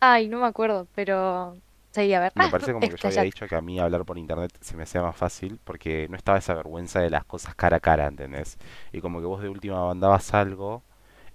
Ay, 0.00 0.28
no 0.28 0.40
me 0.40 0.46
acuerdo, 0.46 0.86
pero... 0.94 1.56
Sí, 1.92 2.12
a 2.12 2.20
ver. 2.20 2.32
Me 2.34 2.48
parece 2.48 2.72
como 2.72 2.80
que 2.88 2.96
yo 2.96 3.08
había 3.08 3.22
dicho 3.22 3.46
que 3.46 3.54
a 3.54 3.60
mí 3.60 3.78
hablar 3.78 4.04
por 4.04 4.18
internet 4.18 4.52
se 4.60 4.76
me 4.76 4.82
hacía 4.82 5.00
más 5.00 5.16
fácil 5.16 5.60
porque 5.62 6.08
no 6.10 6.16
estaba 6.16 6.38
esa 6.38 6.54
vergüenza 6.54 7.00
de 7.00 7.08
las 7.08 7.24
cosas 7.24 7.54
cara 7.54 7.76
a 7.76 7.80
cara, 7.80 8.06
¿entendés? 8.06 8.58
Y 8.92 9.00
como 9.00 9.20
que 9.20 9.26
vos 9.26 9.40
de 9.40 9.48
última 9.48 9.84
mandabas 9.86 10.34
algo 10.34 10.82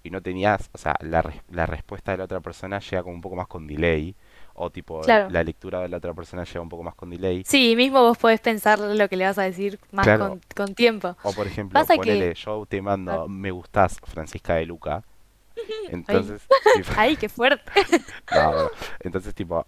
y 0.04 0.10
no 0.10 0.22
tenías, 0.22 0.70
o 0.74 0.78
sea, 0.78 0.96
la, 1.02 1.24
la 1.50 1.66
respuesta 1.66 2.12
de 2.12 2.18
la 2.20 2.24
otra 2.26 2.40
persona 2.40 2.80
llega 2.80 3.04
como 3.04 3.16
un 3.16 3.22
poco 3.22 3.36
más 3.36 3.48
con 3.48 3.68
delay, 3.68 4.16
o 4.54 4.70
tipo 4.70 5.02
Claro. 5.02 5.30
la 5.30 5.44
lectura 5.44 5.80
de 5.82 5.90
la 5.90 5.98
otra 5.98 6.14
persona 6.14 6.44
llega 6.44 6.62
un 6.62 6.70
poco 6.70 6.84
más 6.84 6.96
con 6.96 7.10
delay. 7.10 7.44
Sí, 7.46 7.76
mismo 7.76 8.02
vos 8.02 8.18
podés 8.18 8.40
pensar 8.42 8.80
lo 8.80 9.10
que 9.10 9.16
le 9.18 9.26
vas 9.26 9.38
a 9.38 9.44
decir 9.44 9.80
más 9.92 10.06
Claro, 10.06 10.30
con, 10.30 10.42
con 10.56 10.76
tiempo. 10.76 11.16
o 11.24 11.32
por 11.34 11.48
ejemplo, 11.48 11.80
Pasa 11.80 11.96
ponele, 11.96 12.30
que... 12.30 12.36
yo 12.36 12.66
te 12.68 12.82
mando, 12.82 13.28
me 13.28 13.52
gustás, 13.52 13.98
Francisca 14.06 14.56
de 14.56 14.66
Luca, 14.66 15.04
Ay, 15.58 15.64
entonces, 15.90 16.42
tipo, 16.76 16.90
ay, 16.98 17.16
qué 17.18 17.30
fuerte. 17.30 17.64
no, 18.34 18.52
bueno, 18.52 18.70
entonces 19.02 19.34
tipo, 19.36 19.66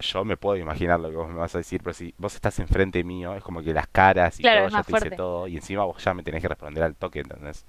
yo 0.00 0.24
me 0.24 0.36
puedo 0.36 0.56
imaginar 0.56 0.98
lo 0.98 1.10
que 1.10 1.16
vos 1.16 1.28
me 1.28 1.38
vas 1.38 1.54
a 1.54 1.58
decir, 1.58 1.80
pero 1.82 1.94
si 1.94 2.12
vos 2.18 2.34
estás 2.34 2.58
enfrente 2.58 3.04
mío, 3.04 3.34
es 3.36 3.42
como 3.44 3.62
que 3.62 3.72
las 3.72 3.86
caras 3.86 4.38
y 4.40 4.42
Claro, 4.42 4.62
todo, 4.62 4.70
ya 4.70 4.82
te 4.82 4.90
hice 4.90 4.90
fuerte. 4.90 5.16
todo, 5.16 5.46
y 5.48 5.56
encima 5.56 5.84
vos 5.84 6.02
ya 6.02 6.12
me 6.14 6.22
tenés 6.24 6.42
que 6.42 6.48
responder 6.48 6.82
al 6.82 6.96
toque, 6.96 7.20
¿entendés? 7.20 7.64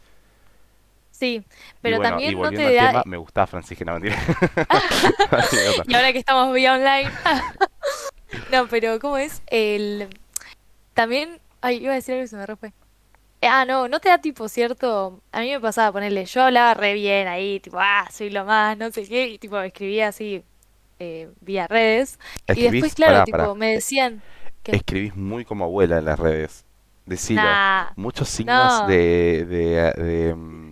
Sí, 1.23 1.35
Y 1.35 1.43
pero 1.81 1.97
y 1.97 2.01
también 2.01 2.37
no 2.37 2.49
te 2.49 2.67
al 2.67 2.75
da... 2.75 2.87
tema, 2.87 3.03
me 3.05 3.15
gustaba 3.15 3.47
Francisca, 3.47 3.85
mentira. 3.85 4.17
Y 5.87 5.95
ahora 5.95 6.11
que 6.11 6.19
estamos 6.19 6.53
vía 6.53 6.73
online... 6.73 7.09
No, 8.51 8.67
pero 8.67 8.99
¿cómo 8.99 9.15
es? 9.15 9.41
El... 9.47 10.09
También... 10.93 11.39
Ay, 11.61 11.77
iba 11.77 11.93
a 11.93 11.95
decir 11.95 12.15
algo 12.15 12.25
y 12.25 12.27
se 12.27 12.35
me 12.35 12.45
fue. 12.57 12.73
Ah, 13.41 13.63
no, 13.63 13.87
no 13.87 14.01
te 14.01 14.09
da 14.09 14.17
tipo 14.17 14.49
cierto. 14.49 15.21
A 15.31 15.39
mí 15.39 15.51
me 15.51 15.61
pasaba 15.61 15.93
ponerle, 15.93 16.25
yo 16.25 16.43
hablaba 16.43 16.73
re 16.73 16.93
bien 16.93 17.27
ahí, 17.27 17.61
tipo, 17.61 17.77
ah, 17.79 18.05
soy 18.11 18.29
lo 18.29 18.43
más, 18.43 18.77
no 18.77 18.91
sé 18.91 19.07
qué, 19.07 19.27
y 19.27 19.37
tipo 19.37 19.57
escribía 19.61 20.09
así 20.09 20.43
eh, 20.99 21.29
vía 21.39 21.67
redes. 21.67 22.19
Y 22.49 22.63
después, 22.63 22.95
claro, 22.95 23.13
pará, 23.13 23.25
tipo, 23.25 23.37
pará, 23.37 23.53
me 23.53 23.73
decían 23.75 24.21
que, 24.61 24.75
escribís 24.75 25.15
muy 25.15 25.45
como 25.45 25.63
abuela 25.63 25.99
en 25.99 26.05
las 26.05 26.19
redes. 26.19 26.65
Decilo. 27.05 27.41
nah, 27.41 27.91
Muchos 27.95 28.29
signos 28.29 28.81
no, 28.81 28.87
de, 28.87 29.45
de, 29.45 30.03
de, 30.03 30.35
mm, 30.35 30.62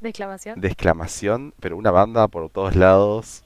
de 0.00 0.08
exclamación. 0.08 0.60
de 0.60 0.68
exclamación, 0.68 1.54
pero 1.60 1.76
una 1.76 1.90
banda 1.90 2.28
por 2.28 2.50
todos 2.50 2.76
lados. 2.76 3.44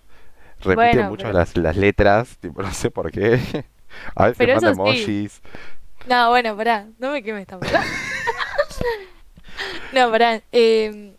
Repite 0.60 0.74
Bueno, 0.96 1.10
mucho 1.10 1.26
pero, 1.26 1.38
las, 1.38 1.56
las 1.56 1.76
letras, 1.76 2.38
tipo, 2.38 2.62
no 2.62 2.72
sé 2.72 2.90
por 2.90 3.10
qué. 3.10 3.40
A 4.16 4.24
veces 4.24 4.38
pero 4.38 4.54
manda 4.54 4.68
sí. 4.68 4.72
emojis. 4.72 5.42
No, 6.06 6.30
bueno, 6.30 6.56
pará, 6.56 6.86
no 6.98 7.12
me 7.12 7.22
quemes 7.22 7.46
tampoco. 7.46 7.72
No, 9.92 10.10
pará. 10.10 10.42
eh, 10.52 11.14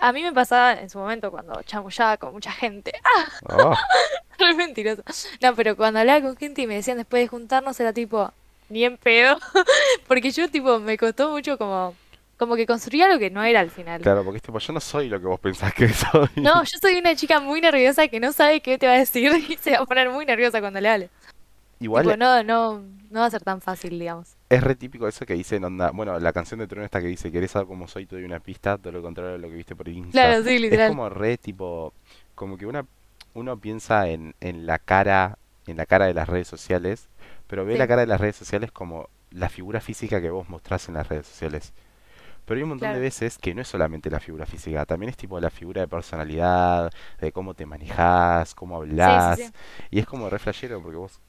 a 0.00 0.12
mí 0.12 0.22
me 0.22 0.32
pasaba 0.32 0.72
en 0.74 0.88
su 0.88 0.98
momento 0.98 1.30
cuando 1.30 1.60
chamullaba 1.64 2.16
con 2.16 2.32
mucha 2.32 2.50
gente. 2.52 2.92
Oh, 3.48 3.74
Re 4.38 4.54
mentiroso. 4.54 5.02
No, 5.40 5.54
pero 5.54 5.76
cuando 5.76 6.00
hablaba 6.00 6.22
con 6.22 6.36
gente 6.36 6.62
y 6.62 6.66
me 6.66 6.76
decían 6.76 6.96
después 6.98 7.22
de 7.22 7.28
juntarnos 7.28 7.78
era 7.80 7.92
tipo, 7.92 8.32
ni 8.68 8.84
en 8.84 8.96
pedo. 8.96 9.38
Porque 10.08 10.30
yo 10.30 10.48
tipo 10.50 10.78
me 10.80 10.96
costó 10.96 11.30
mucho 11.30 11.58
como, 11.58 11.94
como 12.42 12.56
que 12.56 12.66
construía 12.66 13.08
lo 13.08 13.18
que 13.18 13.30
no 13.30 13.42
era 13.42 13.60
al 13.60 13.70
final. 13.70 14.00
claro, 14.02 14.22
porque 14.24 14.36
es 14.38 14.42
tipo, 14.42 14.58
yo 14.58 14.72
no 14.72 14.80
soy 14.80 15.08
lo 15.08 15.20
que 15.20 15.26
vos 15.26 15.40
pensás 15.40 15.72
que 15.74 15.88
soy. 15.92 16.28
No, 16.36 16.62
yo 16.64 16.78
soy 16.80 16.96
una 16.96 17.14
chica 17.16 17.40
muy 17.40 17.60
nerviosa 17.60 18.08
que 18.08 18.20
no 18.20 18.32
sabe 18.32 18.60
qué 18.60 18.76
te 18.78 18.86
va 18.86 18.94
a 18.94 18.98
decir 18.98 19.32
y 19.48 19.56
se 19.56 19.72
va 19.72 19.78
a 19.78 19.86
poner 19.86 20.10
muy 20.10 20.26
nerviosa 20.26 20.60
cuando 20.60 20.80
le 20.80 20.88
hable. 20.88 21.06
Tipo, 21.78 22.00
Igual 22.00 22.18
no, 22.18 22.42
no, 22.44 22.82
no 23.10 23.20
va 23.20 23.26
a 23.26 23.30
ser 23.30 23.42
tan 23.42 23.60
fácil, 23.60 23.98
digamos. 23.98 24.36
es 24.48 24.62
re 24.62 24.76
típico 24.76 25.08
eso 25.08 25.26
que 25.26 25.34
dicen, 25.34 25.64
onda, 25.64 25.90
bueno, 25.90 26.16
la 26.20 26.32
canción 26.32 26.60
de 26.60 26.68
Trueno 26.68 26.84
esta 26.84 27.00
que 27.00 27.08
dice, 27.08 27.32
¿querés 27.32 27.50
saber 27.50 27.66
cómo 27.66 27.88
soy? 27.88 28.06
Te 28.06 28.14
doy 28.16 28.24
una 28.24 28.38
pista, 28.38 28.78
todo 28.78 28.92
lo 28.92 29.02
contrario 29.02 29.32
de 29.32 29.38
lo 29.38 29.48
que 29.48 29.54
viste 29.56 29.74
por 29.74 29.88
Insta. 29.88 30.12
Claro, 30.12 30.44
sí, 30.44 30.54
Es 30.54 30.60
literal. 30.60 30.88
como 30.90 31.08
re 31.08 31.38
tipo, 31.38 31.92
como 32.36 32.56
que 32.56 32.66
una, 32.66 32.86
uno 33.34 33.56
piensa 33.58 34.08
en, 34.08 34.34
en 34.40 34.64
la 34.66 34.78
cara, 34.78 35.38
en 35.66 35.76
la 35.76 35.86
cara 35.86 36.06
de 36.06 36.14
las 36.14 36.28
redes 36.28 36.46
sociales, 36.46 37.08
pero 37.48 37.64
ve 37.64 37.76
la 37.76 37.88
cara 37.88 38.02
de 38.02 38.06
las 38.06 38.20
redes 38.20 38.36
sociales 38.36 38.70
como 38.70 39.08
la 39.32 39.48
figura 39.48 39.80
física 39.80 40.20
que 40.20 40.30
vos 40.30 40.48
mostrás 40.48 40.88
en 40.88 40.94
las 40.94 41.08
redes 41.08 41.26
sociales. 41.26 41.72
Pero 42.44 42.58
hay 42.58 42.62
un 42.64 42.70
montón 42.70 42.92
de 42.92 43.00
veces 43.00 43.38
que 43.38 43.54
no 43.54 43.62
es 43.62 43.68
solamente 43.68 44.10
la 44.10 44.20
figura 44.20 44.46
física, 44.46 44.84
también 44.86 45.10
es 45.10 45.16
tipo 45.16 45.38
la 45.40 45.50
figura 45.50 45.82
de 45.82 45.88
personalidad, 45.88 46.92
de 47.20 47.32
cómo 47.32 47.54
te 47.54 47.66
manejás, 47.66 48.54
cómo 48.54 48.76
Sí, 48.98 49.20
sí, 49.20 49.20
hablas, 49.20 49.40
sí. 49.46 49.54
y 49.90 49.98
es 50.00 50.06
como 50.06 50.28
re 50.30 50.38
flashero 50.38 50.82
porque 50.82 50.96
vos 50.98 51.20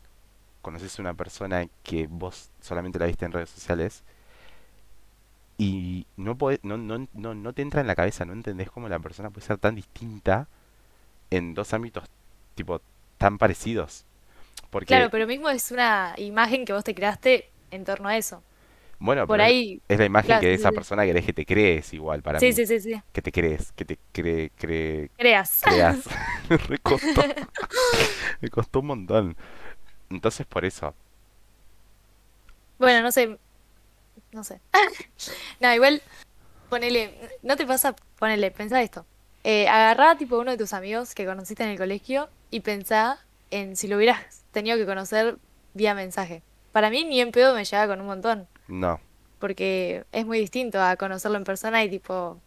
conoces 0.62 0.97
a 0.99 1.04
una 1.04 1.13
persona 1.15 1.67
que 1.84 2.08
vos 2.10 2.52
solamente 2.62 2.99
la 2.99 3.08
viste 3.08 3.26
en 3.26 3.34
redes 3.34 3.49
sociales 3.52 4.04
y 5.58 6.08
no 6.17 6.38
podés- 6.38 6.60
no, 6.63 6.78
no, 6.78 7.08
no, 7.13 7.36
no 7.36 7.54
te 7.54 7.62
entra 7.62 7.82
en 7.82 7.88
la 7.88 7.95
cabeza, 7.95 8.26
no 8.26 8.34
entendés 8.34 8.71
cómo 8.71 8.89
la 8.89 8.99
persona 8.99 9.30
puede 9.30 9.45
ser 9.47 9.58
tan 9.58 9.76
distinta 9.76 10.47
en 11.32 11.54
dos 11.56 11.73
ámbitos 11.73 12.06
tipo 12.56 12.82
tan 13.17 13.38
parecidos. 13.38 14.06
Porque, 14.71 14.88
Claro, 14.88 15.10
pero 15.10 15.28
mismo 15.28 15.49
es 15.49 15.71
una 15.71 16.13
imagen 16.17 16.65
que 16.65 16.73
vos 16.73 16.84
te 16.84 16.95
creaste 16.95 17.49
en 17.71 17.84
torno 17.86 18.10
a 18.10 18.17
eso. 18.17 18.43
Bueno, 19.03 19.27
Por 19.27 19.39
pero 19.39 19.43
ahí, 19.43 19.81
es 19.87 19.99
la 19.99 20.05
imagen 20.05 20.25
claro, 20.25 20.39
que 20.39 20.47
de 20.47 20.53
esa 20.55 20.71
persona 20.71 21.05
querés 21.05 21.25
que 21.25 21.33
te 21.33 21.45
crees 21.45 21.93
igual 21.93 22.21
para 22.23 22.39
sí, 22.39 22.51
mí. 22.51 22.53
sí, 22.53 22.65
sí, 22.65 22.79
sí, 22.79 22.93
sí. 22.95 23.01
Que 23.13 23.21
te 23.21 23.31
crees, 23.31 23.71
que 23.73 23.85
te 23.85 23.99
cree, 24.11 24.51
cree, 24.51 25.11
Creas. 25.17 25.61
creas. 25.61 26.09
Me 26.69 26.79
costó, 26.79 27.35
me 28.41 28.49
costó 28.49 28.79
un 28.81 28.87
montón. 28.87 29.37
Entonces 30.09 30.45
por 30.47 30.65
eso, 30.65 30.95
Bueno, 32.77 33.01
no 33.01 33.11
sé, 33.11 33.37
no 34.31 34.43
sé. 34.43 34.61
No, 35.59 35.73
igual, 35.73 36.03
ponele, 36.69 37.15
¿no 37.43 37.57
te 37.57 37.65
pasa? 37.67 37.95
Ponele, 38.19 38.51
pensá 38.51 38.81
esto. 38.83 39.07
Eh, 39.43 39.67
agarrá 39.69 40.17
tipo 40.17 40.39
uno 40.39 40.51
de 40.51 40.57
tus 40.57 40.73
amigos 40.73 41.15
que 41.15 41.25
conociste 41.25 41.63
en 41.63 41.69
el 41.71 41.77
colegio 41.77 42.29
y 42.51 42.61
pensá 42.61 43.19
en 43.51 43.75
si 43.77 43.87
lo 43.87 43.97
hubieras 43.97 44.45
tenido 44.51 44.77
que 44.77 44.85
conocer 44.85 45.39
vía 45.73 45.95
mensaje. 45.95 46.43
Para 46.71 46.89
mí 46.91 47.05
ni 47.05 47.21
en 47.21 47.31
pedo 47.31 47.55
me 47.55 47.65
llega 47.65 47.87
con 47.87 48.01
un 48.01 48.07
montón, 48.07 48.49
no. 48.67 48.99
porque 49.39 50.06
es 50.12 50.26
muy 50.26 50.39
distinto 50.39 50.82
a 50.82 50.95
conocerlo 50.95 51.38
en 51.38 51.43
persona 51.43 51.84
y 51.84 51.89
tipo 51.89 52.39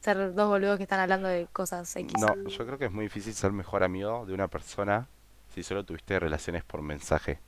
ser 0.00 0.34
dos 0.34 0.48
boludos 0.48 0.76
que 0.76 0.82
están 0.82 1.00
hablando 1.00 1.28
de 1.28 1.46
cosas 1.52 1.94
X. 1.96 2.12
No, 2.20 2.48
yo 2.48 2.66
creo 2.66 2.78
que 2.78 2.84
es 2.84 2.92
muy 2.92 3.04
difícil 3.06 3.32
ser 3.32 3.52
mejor 3.52 3.82
amigo 3.82 4.26
de 4.26 4.34
una 4.34 4.48
persona 4.48 5.08
si 5.54 5.62
solo 5.62 5.84
tuviste 5.84 6.18
relaciones 6.18 6.62
por 6.64 6.82
mensaje. 6.82 7.38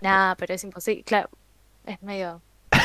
Nah, 0.00 0.34
pero 0.34 0.54
es 0.54 0.64
imposible, 0.64 1.04
claro, 1.04 1.30
es 1.86 2.02
medio... 2.02 2.42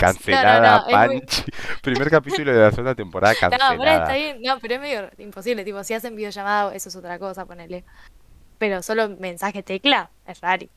No, 0.00 0.06
no, 0.06 0.14
Cancelada, 0.14 0.78
no, 0.78 0.84
muy... 0.84 0.92
Panchi. 1.20 1.42
Primer 1.82 2.08
capítulo 2.08 2.52
de 2.52 2.60
la 2.60 2.70
segunda 2.70 2.94
temporada 2.94 3.34
No, 3.34 3.38
pero 3.40 3.54
está 3.54 3.68
cancelada. 3.68 4.14
bien, 4.14 4.42
no, 4.42 4.60
pero 4.60 4.74
es 4.74 4.80
medio 4.80 5.10
imposible, 5.18 5.64
tipo, 5.64 5.82
si 5.82 5.94
hacen 5.94 6.14
videollamada, 6.14 6.72
eso 6.72 6.88
es 6.88 6.94
otra 6.94 7.18
cosa, 7.18 7.46
ponele. 7.46 7.84
Pero 8.58 8.80
solo 8.82 9.08
mensaje 9.08 9.64
tecla, 9.64 10.10
es 10.24 10.40
rari. 10.40 10.70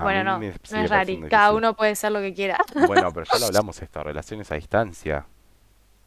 A 0.00 0.02
Bueno, 0.04 0.24
no, 0.24 0.38
no 0.38 0.46
es 0.46 0.90
rari, 0.90 1.20
cada 1.28 1.52
uno 1.52 1.74
puede 1.74 1.94
ser 1.94 2.12
lo 2.12 2.20
que 2.20 2.32
quiera. 2.34 2.58
Bueno, 2.86 3.12
pero 3.12 3.26
ya 3.32 3.38
lo 3.38 3.46
hablamos 3.46 3.80
esto, 3.82 4.02
relaciones 4.02 4.50
a 4.50 4.54
distancia. 4.54 5.26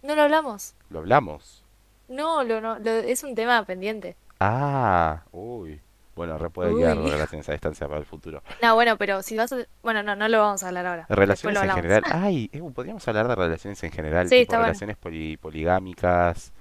¿No 0.01 0.15
lo 0.15 0.21
hablamos? 0.23 0.75
Lo 0.89 0.99
hablamos. 0.99 1.63
No, 2.09 2.43
lo, 2.43 2.59
no, 2.59 2.79
lo- 2.79 2.91
es 2.91 3.23
un 3.23 3.35
tema 3.35 3.63
pendiente. 3.65 4.15
Ah, 4.39 5.21
uy. 5.31 5.79
Bueno, 6.15 6.37
re 6.37 6.49
puede 6.51 6.75
quedar 6.75 6.95
relaciones 6.97 7.49
a 7.49 7.53
distancia 7.53 7.87
para 7.87 7.99
el 7.99 8.05
futuro. 8.05 8.43
No, 8.61 8.75
bueno, 8.75 8.97
pero 8.97 9.23
si 9.23 9.35
vas 9.35 9.51
a... 9.51 9.57
Bueno, 9.81 10.03
no, 10.03 10.15
no 10.15 10.27
lo 10.27 10.39
vamos 10.39 10.63
a 10.63 10.67
hablar 10.67 10.85
ahora. 10.85 11.05
Relaciones 11.09 11.61
en 11.63 11.71
general. 11.71 12.03
Ay, 12.11 12.49
eh, 12.53 12.61
podríamos 12.73 13.07
hablar 13.07 13.27
de 13.27 13.35
relaciones 13.35 13.83
en 13.83 13.91
general, 13.91 14.27
Sí, 14.29 14.35
tipo 14.35 14.41
está 14.41 14.57
bueno. 14.57 14.65
relaciones 14.67 14.97
poli- 14.97 15.37
poligámicas, 15.37 16.51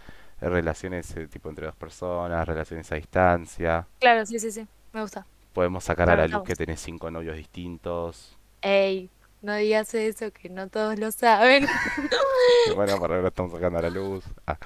eh, 0.40 0.48
relaciones 0.48 1.14
eh, 1.16 1.26
tipo 1.28 1.50
entre 1.50 1.66
dos 1.66 1.76
personas, 1.76 2.46
relaciones 2.48 2.90
a 2.92 2.94
distancia. 2.94 3.86
Claro, 4.00 4.24
sí, 4.24 4.38
sí, 4.38 4.50
sí, 4.50 4.66
me 4.92 5.02
gusta. 5.02 5.26
Podemos 5.52 5.84
sacar 5.84 6.10
a 6.10 6.16
la 6.16 6.28
luz 6.28 6.42
que 6.42 6.56
tenés 6.56 6.80
cinco 6.80 7.10
novios 7.10 7.36
distintos. 7.36 8.36
Ey, 8.62 9.10
no 9.40 9.54
digas 9.56 9.94
eso, 9.94 10.32
que 10.32 10.48
no 10.48 10.68
todos 10.68 10.98
lo 10.98 11.10
saben. 11.12 11.66
Bueno, 12.64 12.98
por 12.98 13.12
ahora 13.12 13.28
estamos 13.28 13.52
sacando 13.52 13.78
a 13.78 13.82
la 13.82 13.90
luz. 13.90 14.24
Ah, 14.46 14.56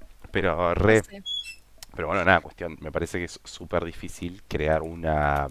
pero 0.30 0.74
No 0.74 0.74
re, 0.74 1.04
sé. 1.06 1.24
pero 1.94 2.08
bueno, 2.08 2.24
nada, 2.24 2.40
cuestión, 2.40 2.78
me 2.80 2.92
parece 2.92 3.18
que 3.18 3.26
es 3.26 3.40
súper 3.44 3.84
difícil 3.84 4.42
crear 4.48 4.82
una 4.82 5.48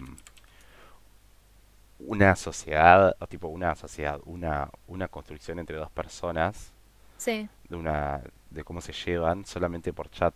una 2.00 2.36
sociedad, 2.36 3.16
o 3.20 3.28
tipo 3.28 3.48
una 3.48 3.76
sociedad, 3.76 4.20
una 4.26 4.70
una 4.88 5.08
construcción 5.08 5.60
entre 5.60 5.78
dos 5.78 5.92
personas 5.92 6.74
Sí, 7.18 7.50
de 7.70 7.78
una 7.78 8.24
de 8.52 8.64
cómo 8.64 8.82
se 8.82 8.94
llevan 8.94 9.46
solamente 9.46 9.94
por 9.94 10.10
chat. 10.12 10.36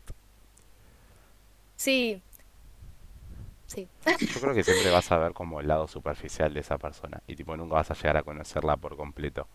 sí, 1.76 2.22
sí. 3.76 3.90
Yo 4.34 4.40
creo 4.42 4.54
que 4.54 4.64
siempre 4.64 4.92
vas 4.92 5.12
a 5.12 5.18
ver 5.18 5.34
como 5.34 5.62
el 5.62 5.68
lado 5.68 5.88
superficial 5.88 6.54
de 6.54 6.60
esa 6.60 6.78
persona 6.78 7.22
y 7.28 7.36
tipo 7.36 7.58
nunca 7.58 7.76
vas 7.76 7.92
a 7.92 7.96
llegar 7.96 8.18
a 8.18 8.24
conocerla 8.24 8.78
por 8.78 8.96
completo. 8.98 9.48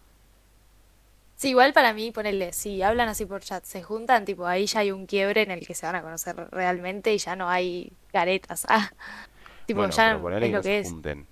Sí, 1.37 1.50
igual 1.50 1.72
para 1.72 1.94
mí, 1.94 2.11
ponerle, 2.12 2.52
si 2.52 2.83
hablan 2.83 3.09
así 3.09 3.24
por 3.24 3.40
chat, 3.42 3.64
se 3.64 3.83
juntan, 3.83 4.26
tipo, 4.26 4.46
ahí 4.46 4.66
ya 4.66 4.80
hay 4.80 4.90
un 4.92 5.06
quiebre 5.06 5.42
en 5.42 5.50
el 5.50 5.66
que 5.66 5.74
se 5.74 5.87
van 5.87 5.94
a 5.96 6.02
conocer 6.02 6.37
realmente 6.52 7.14
y 7.14 7.18
ya 7.18 7.35
no 7.35 7.48
hay 7.48 7.92
caretas. 8.12 8.66
Ah, 8.68 8.90
Tipo, 9.66 9.87
Bueno, 9.87 9.90
ya 9.90 10.18
pero 10.22 10.37
es 10.38 10.38
que 10.38 10.48
lo 10.50 10.61
no 10.61 10.62
que 10.62 10.78
se 10.78 10.80
es. 10.80 10.88
junten. 10.88 11.26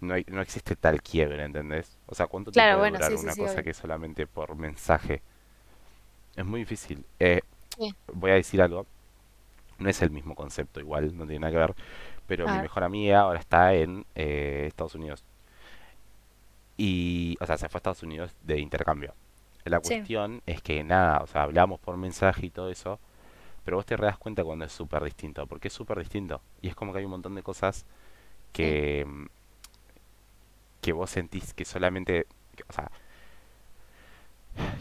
No 0.00 0.14
hay, 0.14 0.24
no 0.28 0.40
existe 0.42 0.74
tal 0.76 1.00
quiebre, 1.02 1.44
¿entendés? 1.44 1.96
O 2.06 2.14
sea, 2.14 2.26
¿cuánto 2.26 2.52
Claro, 2.52 2.78
puede 2.78 2.78
bueno, 2.78 3.00
durar 3.00 3.14
sí, 3.14 3.16
sí, 3.18 3.28
una 3.28 3.30
sí, 3.30 3.44
cosa 3.44 3.62
obvio. 3.62 3.62
que 3.62 3.70
es 3.70 3.76
solamente 3.76 4.26
por 4.26 4.56
mensaje? 4.56 5.22
Es 6.36 6.44
muy 6.44 6.60
difícil. 6.60 7.04
Eh, 7.18 7.40
voy 8.14 8.30
a 8.32 8.34
decir 8.34 8.62
algo. 8.62 8.86
No 9.80 9.90
es 9.90 10.02
el 10.02 10.10
mismo 10.10 10.34
concepto 10.36 10.80
igual, 10.80 11.16
no 11.16 11.26
tiene 11.26 11.40
nada 11.40 11.52
que 11.52 11.58
ver. 11.58 11.74
Pero 12.26 12.48
mi 12.48 12.60
mejor 12.60 12.84
amiga 12.84 13.20
ahora 13.22 13.40
está 13.40 13.74
en 13.74 14.06
eh, 14.16 14.64
Estados 14.68 14.94
Unidos. 14.96 15.24
Y, 16.76 17.36
o 17.40 17.46
sea, 17.46 17.58
se 17.58 17.68
fue 17.68 17.78
a 17.78 17.80
Estados 17.80 18.02
Unidos 18.02 18.34
de 18.42 18.58
intercambio. 18.60 19.14
La 19.64 19.80
sí, 19.82 20.08
cuestión 20.08 20.42
es 20.46 20.62
que 20.62 20.82
nada, 20.84 21.18
o 21.22 21.26
sea, 21.26 21.42
hablamos 21.42 21.78
por 21.80 21.96
mensaje 21.96 22.46
y 22.46 22.50
todo 22.50 22.70
eso, 22.70 22.98
pero 23.64 23.78
vos 23.78 23.86
te 23.86 23.96
das 23.96 24.18
cuenta 24.18 24.44
cuando 24.44 24.64
es 24.66 24.72
súper 24.72 25.04
distinto, 25.04 25.46
porque 25.46 25.68
es 25.68 25.74
súper 25.74 25.98
distinto. 25.98 26.42
Y 26.62 26.68
es 26.68 26.76
como 26.76 26.92
que 26.92 27.00
hay 27.00 27.06
un 27.06 27.12
montón 27.12 27.34
de 27.36 27.42
cosas 27.44 27.86
que, 28.52 29.06
que 30.80 30.92
vos 30.92 31.10
sentís 31.10 31.54
que 31.54 31.64
solamente, 31.64 32.26
que- 32.56 32.64
o 32.68 32.72
sea, 32.72 32.90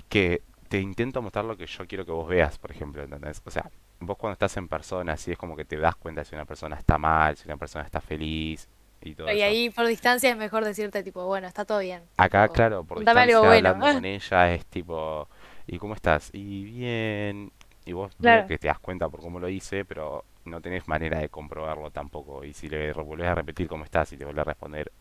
que 0.09 0.41
te 0.69 0.79
intento 0.79 1.21
mostrar 1.21 1.45
lo 1.45 1.57
que 1.57 1.65
yo 1.65 1.87
quiero 1.87 2.05
que 2.05 2.11
vos 2.11 2.27
veas, 2.27 2.57
por 2.57 2.71
ejemplo, 2.71 3.01
¿entendés? 3.03 3.41
O 3.45 3.51
sea, 3.51 3.71
vos 3.99 4.17
cuando 4.17 4.33
estás 4.33 4.55
en 4.57 4.67
persona, 4.67 5.13
así 5.13 5.31
es 5.31 5.37
como 5.37 5.55
que 5.55 5.65
te 5.65 5.77
das 5.77 5.95
cuenta 5.95 6.23
si 6.25 6.35
una 6.35 6.45
persona 6.45 6.77
está 6.77 6.97
mal, 6.97 7.35
si 7.37 7.47
una 7.47 7.57
persona 7.57 7.85
está 7.85 8.01
feliz 8.01 8.67
y 9.01 9.15
todo 9.15 9.31
y 9.31 9.41
eso. 9.41 9.43
ahí 9.43 9.69
por 9.69 9.87
distancia 9.87 10.29
es 10.31 10.37
mejor 10.37 10.65
decirte, 10.65 11.03
tipo, 11.03 11.25
bueno, 11.25 11.47
está 11.47 11.65
todo 11.65 11.79
bien. 11.79 12.03
Acá, 12.17 12.47
Tipo, 12.47 12.53
claro, 12.53 12.83
por 12.83 12.99
algo 12.99 13.01
distancia, 13.01 13.39
bueno. 13.41 13.69
hablando 13.69 13.87
con 13.87 14.05
ella, 14.05 14.53
es 14.53 14.65
tipo, 14.65 15.27
¿y 15.67 15.77
cómo 15.79 15.93
estás? 15.95 16.29
Y 16.33 16.63
bien. 16.65 17.51
Y 17.85 17.93
vos 17.93 18.13
Claro, 18.19 18.47
que 18.47 18.57
te 18.57 18.67
das 18.67 18.79
cuenta 18.79 19.09
por 19.09 19.21
cómo 19.21 19.39
lo 19.39 19.49
hice, 19.49 19.85
pero 19.85 20.25
no 20.45 20.61
tenés 20.61 20.87
manera 20.87 21.19
de 21.19 21.29
comprobarlo 21.29 21.91
tampoco. 21.91 22.43
Y 22.43 22.53
si 22.53 22.69
le 22.69 22.93
volvés 22.93 23.27
a 23.27 23.35
repetir 23.35 23.67
cómo 23.67 23.83
estás 23.85 24.11
y 24.13 24.17
te 24.17 24.25
vuelve 24.25 24.41
a 24.41 24.43
responder 24.45 24.91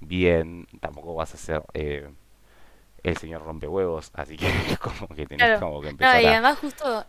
bien, 0.00 0.66
tampoco 0.80 1.14
vas 1.14 1.34
a 1.34 1.36
ser 1.38 1.62
eh, 1.74 2.10
el 3.02 3.16
señor 3.16 3.42
rompehuevos. 3.44 4.10
Así 4.14 4.36
que 4.36 4.48
como 4.80 5.08
que 5.14 5.26
tenés 5.26 5.48
claro. 5.48 5.60
como 5.60 5.80
que 5.80 5.88
No, 5.88 5.90
empezar 5.90 6.22
y 6.22 6.28
a... 6.28 6.32
además 6.32 6.58
justo 6.58 7.06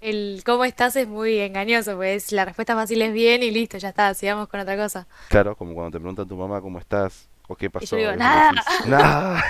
el 0.00 0.42
cómo 0.44 0.64
estás 0.64 0.96
es 0.96 1.08
muy 1.08 1.38
engañoso, 1.40 1.96
pues 1.96 2.32
la 2.32 2.44
respuesta 2.44 2.74
fácil 2.74 3.02
es 3.02 3.12
bien 3.12 3.42
y 3.42 3.50
listo, 3.50 3.78
ya 3.78 3.88
está, 3.90 4.12
sigamos 4.14 4.48
con 4.48 4.60
otra 4.60 4.76
cosa. 4.76 5.06
Claro, 5.28 5.56
como 5.56 5.74
cuando 5.74 5.92
te 5.92 6.00
pregunta 6.00 6.24
tu 6.24 6.36
mamá 6.36 6.60
cómo 6.60 6.78
estás 6.78 7.28
o 7.48 7.56
qué 7.56 7.66
Y 7.66 7.68
yo 7.68 7.72
pasó, 7.72 7.96
digo, 7.96 8.10
y 8.10 8.12
le 8.12 8.18
nada, 8.18 8.50
decís, 8.50 8.86
nada, 8.86 9.44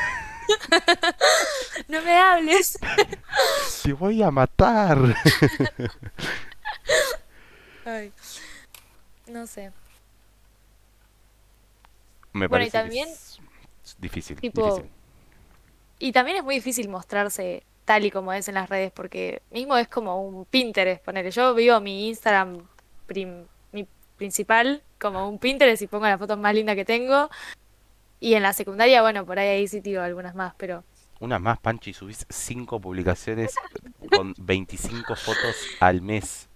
no 1.88 2.02
me 2.02 2.16
hables. 2.16 2.78
te 3.82 3.92
voy 3.92 4.22
a 4.22 4.30
matar. 4.30 4.98
Ay, 7.84 8.12
no 9.28 9.46
sé. 9.46 9.72
Me 12.32 12.48
Bueno, 12.48 12.64
y 12.64 12.70
parece 12.70 12.78
que 12.78 12.78
también, 12.82 13.08
es 13.08 13.96
difícil, 13.98 14.40
tipo, 14.40 14.76
difícil. 14.76 14.90
y 15.98 16.12
también 16.12 16.36
es 16.38 16.44
muy 16.44 16.56
difícil 16.56 16.88
mostrarse 16.88 17.64
tal 17.86 18.04
y 18.04 18.10
como 18.10 18.34
es 18.34 18.48
en 18.48 18.54
las 18.56 18.68
redes, 18.68 18.92
porque 18.92 19.40
mismo 19.50 19.78
es 19.78 19.88
como 19.88 20.20
un 20.20 20.44
Pinterest, 20.44 21.02
ponele. 21.02 21.30
Yo 21.30 21.54
vivo 21.54 21.80
mi 21.80 22.08
Instagram 22.08 22.58
prim- 23.06 23.46
mi 23.72 23.86
principal 24.18 24.82
como 25.00 25.26
un 25.28 25.38
Pinterest 25.38 25.80
y 25.82 25.86
pongo 25.86 26.04
las 26.06 26.18
fotos 26.18 26.38
más 26.38 26.54
lindas 26.54 26.76
que 26.76 26.84
tengo. 26.84 27.30
Y 28.20 28.34
en 28.34 28.42
la 28.42 28.52
secundaria, 28.52 29.00
bueno, 29.02 29.24
por 29.24 29.38
ahí 29.38 29.48
ahí 29.48 29.68
sí 29.68 29.80
tiro 29.80 30.02
algunas 30.02 30.34
más, 30.34 30.54
pero 30.58 30.84
Una 31.20 31.38
más, 31.38 31.58
Panchi, 31.58 31.94
subís 31.94 32.26
5 32.28 32.78
publicaciones 32.80 33.54
con 34.10 34.34
25 34.36 35.14
fotos 35.14 35.76
al 35.80 36.02
mes. 36.02 36.48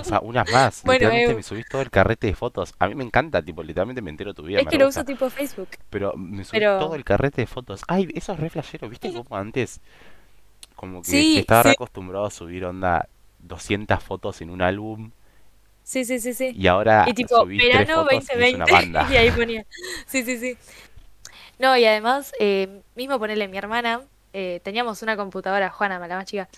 O 0.00 0.04
sea, 0.04 0.20
unas 0.20 0.48
más. 0.50 0.82
bueno, 0.84 0.94
Literalmente 0.94 1.32
eh, 1.32 1.36
me 1.36 1.42
subís 1.42 1.66
todo 1.66 1.82
el 1.82 1.90
carrete 1.90 2.28
de 2.28 2.34
fotos. 2.34 2.74
A 2.78 2.88
mí 2.88 2.94
me 2.94 3.04
encanta, 3.04 3.42
tipo, 3.42 3.62
literalmente 3.62 4.02
me 4.02 4.10
entero 4.10 4.34
tu 4.34 4.42
vida, 4.44 4.60
es 4.60 4.66
que 4.66 4.78
lo 4.78 4.88
uso 4.88 5.04
tipo 5.04 5.28
Facebook, 5.30 5.68
Pero 5.90 6.14
me 6.16 6.44
subís 6.44 6.62
todo 6.62 6.94
el 6.94 7.04
carrete 7.04 7.42
de 7.42 7.46
fotos. 7.46 7.82
Ay, 7.88 8.08
eso 8.14 8.32
es 8.32 8.40
re 8.40 8.50
flashero, 8.50 8.88
¿viste? 8.88 9.12
Como 9.12 9.36
antes, 9.36 9.80
como 10.76 11.04
que 11.04 11.24
se 11.26 11.40
estaba 11.40 11.62
sí, 11.62 11.70
acostumbrado 11.72 12.26
a 12.26 12.30
subir 12.32 12.64
onda 12.66 13.08
200 13.40 14.02
fotos 14.02 14.40
en 14.42 14.50
un 14.50 14.62
álbum 14.62 15.12
sí, 15.82 16.04
sí, 16.04 16.18
sí, 16.20 16.34
sí. 16.34 16.56
y 16.56 16.66
ahora 16.66 17.04
Y 17.04 17.14
tipo, 17.14 17.46
tres 17.68 17.68
verano 17.68 17.92
fotos 17.92 18.30
y 18.34 18.40
es 18.40 18.52
una 18.54 18.66
2020 18.66 18.66
banda. 18.66 19.06
y 19.10 19.16
ahí 19.16 19.30
ponía. 19.32 19.64
Sí, 20.06 20.24
sí, 20.24 20.38
sí. 20.38 20.58
No, 21.58 21.76
y 21.76 21.84
además, 21.84 22.32
eh, 22.38 22.82
mismo 22.94 23.18
ponerle 23.18 23.48
mi 23.48 23.56
hermana, 23.58 24.02
eh, 24.32 24.60
teníamos 24.64 25.02
una 25.02 25.16
computadora, 25.16 25.70
Juana, 25.70 25.98
la 26.06 26.16
más 26.16 26.26
chica, 26.26 26.48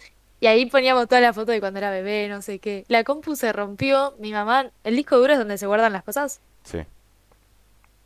y 0.41 0.47
ahí 0.47 0.67
poníamos 0.67 1.09
todas 1.09 1.23
las 1.23 1.35
fotos 1.35 1.55
de 1.55 1.61
cuando 1.61 1.79
era 1.79 1.91
bebé, 1.91 2.29
no 2.29 2.43
sé 2.43 2.59
qué. 2.61 2.85
La 2.89 3.05
compu 3.05 3.37
se 3.37 3.53
rompió, 3.53 4.15
mi 4.19 4.33
mamá, 4.33 4.71
el 4.85 4.97
disco 4.97 5.17
duro 5.19 5.33
es 5.33 5.39
donde 5.39 5.59
se 5.59 5.67
guardan 5.67 5.93
las 5.93 6.05
cosas. 6.05 6.41
Sí, 6.65 6.79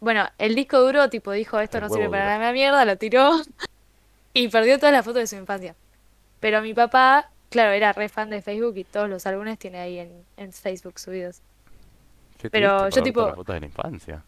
Bueno, 0.00 0.28
el 0.38 0.54
disco 0.54 0.80
duro, 0.80 1.08
tipo, 1.08 1.32
dijo, 1.32 1.58
esto 1.60 1.78
el 1.78 1.80
no 1.80 1.88
sirve 1.88 2.08
huevo 2.08 2.10
para 2.10 2.24
duro. 2.24 2.38
nada, 2.38 2.52
mierda, 2.52 2.84
lo 2.84 2.96
tiró 2.98 3.30
y 4.34 4.48
perdió 4.48 4.78
todas 4.78 4.92
las 4.92 5.04
fotos 5.04 5.20
de 5.22 5.26
su 5.26 5.36
infancia. 5.36 5.76
Pero 6.42 6.60
mi 6.60 6.74
papá, 6.74 7.30
claro, 7.48 7.70
era 7.70 7.94
re 7.94 8.10
fan 8.10 8.28
de 8.28 8.42
Facebook 8.42 8.76
y 8.76 8.84
todos 8.84 9.08
los 9.08 9.26
álbumes 9.26 9.58
tiene 9.58 9.78
ahí 9.78 9.98
en, 9.98 10.24
en 10.36 10.52
Facebook 10.52 10.98
subidos. 10.98 11.40
Qué 12.36 12.50
Pero 12.50 12.68
yo 12.68 12.76
todas 12.78 12.96
las 12.96 13.04
tipo, 13.04 13.34
fotos 13.34 13.54
de 13.54 13.60
la 13.60 13.66
infancia. 13.66 14.24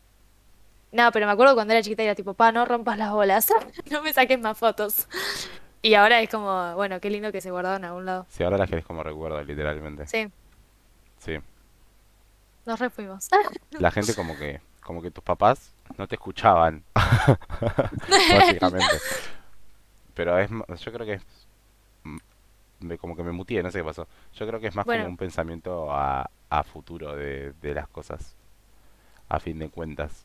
no, 0.92 1.10
pero 1.12 1.26
me 1.26 1.32
acuerdo 1.32 1.54
cuando 1.54 1.74
era 1.74 1.82
chiquita 1.82 2.02
y 2.04 2.06
era 2.06 2.14
tipo, 2.14 2.32
pa, 2.34 2.52
no 2.52 2.64
rompas 2.64 2.96
las 2.96 3.10
bolas, 3.12 3.48
no 3.90 4.00
me 4.02 4.12
saques 4.14 4.40
más 4.40 4.56
fotos. 4.56 5.08
Y 5.82 5.94
ahora 5.94 6.20
es 6.22 6.30
como, 6.30 6.74
bueno, 6.76 6.98
qué 7.00 7.10
lindo 7.10 7.30
que 7.32 7.42
se 7.42 7.50
guardaron 7.50 7.82
en 7.82 7.84
algún 7.90 8.06
lado. 8.06 8.24
Si 8.30 8.42
ahora 8.42 8.56
las 8.56 8.70
querés 8.70 8.86
como 8.86 9.02
recuerdo, 9.02 9.42
literalmente. 9.42 10.06
Sí, 10.06 10.30
Sí. 11.18 11.38
nos 12.64 12.78
refuimos. 12.80 13.28
La 13.72 13.90
gente 13.90 14.14
como 14.14 14.36
que, 14.38 14.60
como 14.82 15.02
que 15.02 15.10
tus 15.10 15.22
papás 15.24 15.74
no 15.98 16.06
te 16.06 16.14
escuchaban, 16.14 16.84
básicamente. 18.08 18.96
Pero 20.14 20.38
es, 20.38 20.48
yo 20.80 20.92
creo 20.92 21.04
que 21.06 21.14
es, 21.14 21.22
me- 22.84 22.98
como 22.98 23.16
que 23.16 23.22
me 23.22 23.32
mutié, 23.32 23.62
no 23.62 23.70
sé 23.70 23.78
qué 23.78 23.84
pasó. 23.84 24.06
Yo 24.34 24.46
creo 24.46 24.60
que 24.60 24.68
es 24.68 24.74
más 24.74 24.84
como 24.84 25.08
un 25.10 25.16
pensamiento 25.16 25.90
a, 25.92 26.30
a 26.50 26.62
futuro 26.62 27.16
de, 27.16 27.52
de 27.60 27.74
las 27.74 27.88
cosas, 27.88 28.34
a 29.28 29.40
fin 29.40 29.58
de 29.58 29.68
cuentas. 29.68 30.24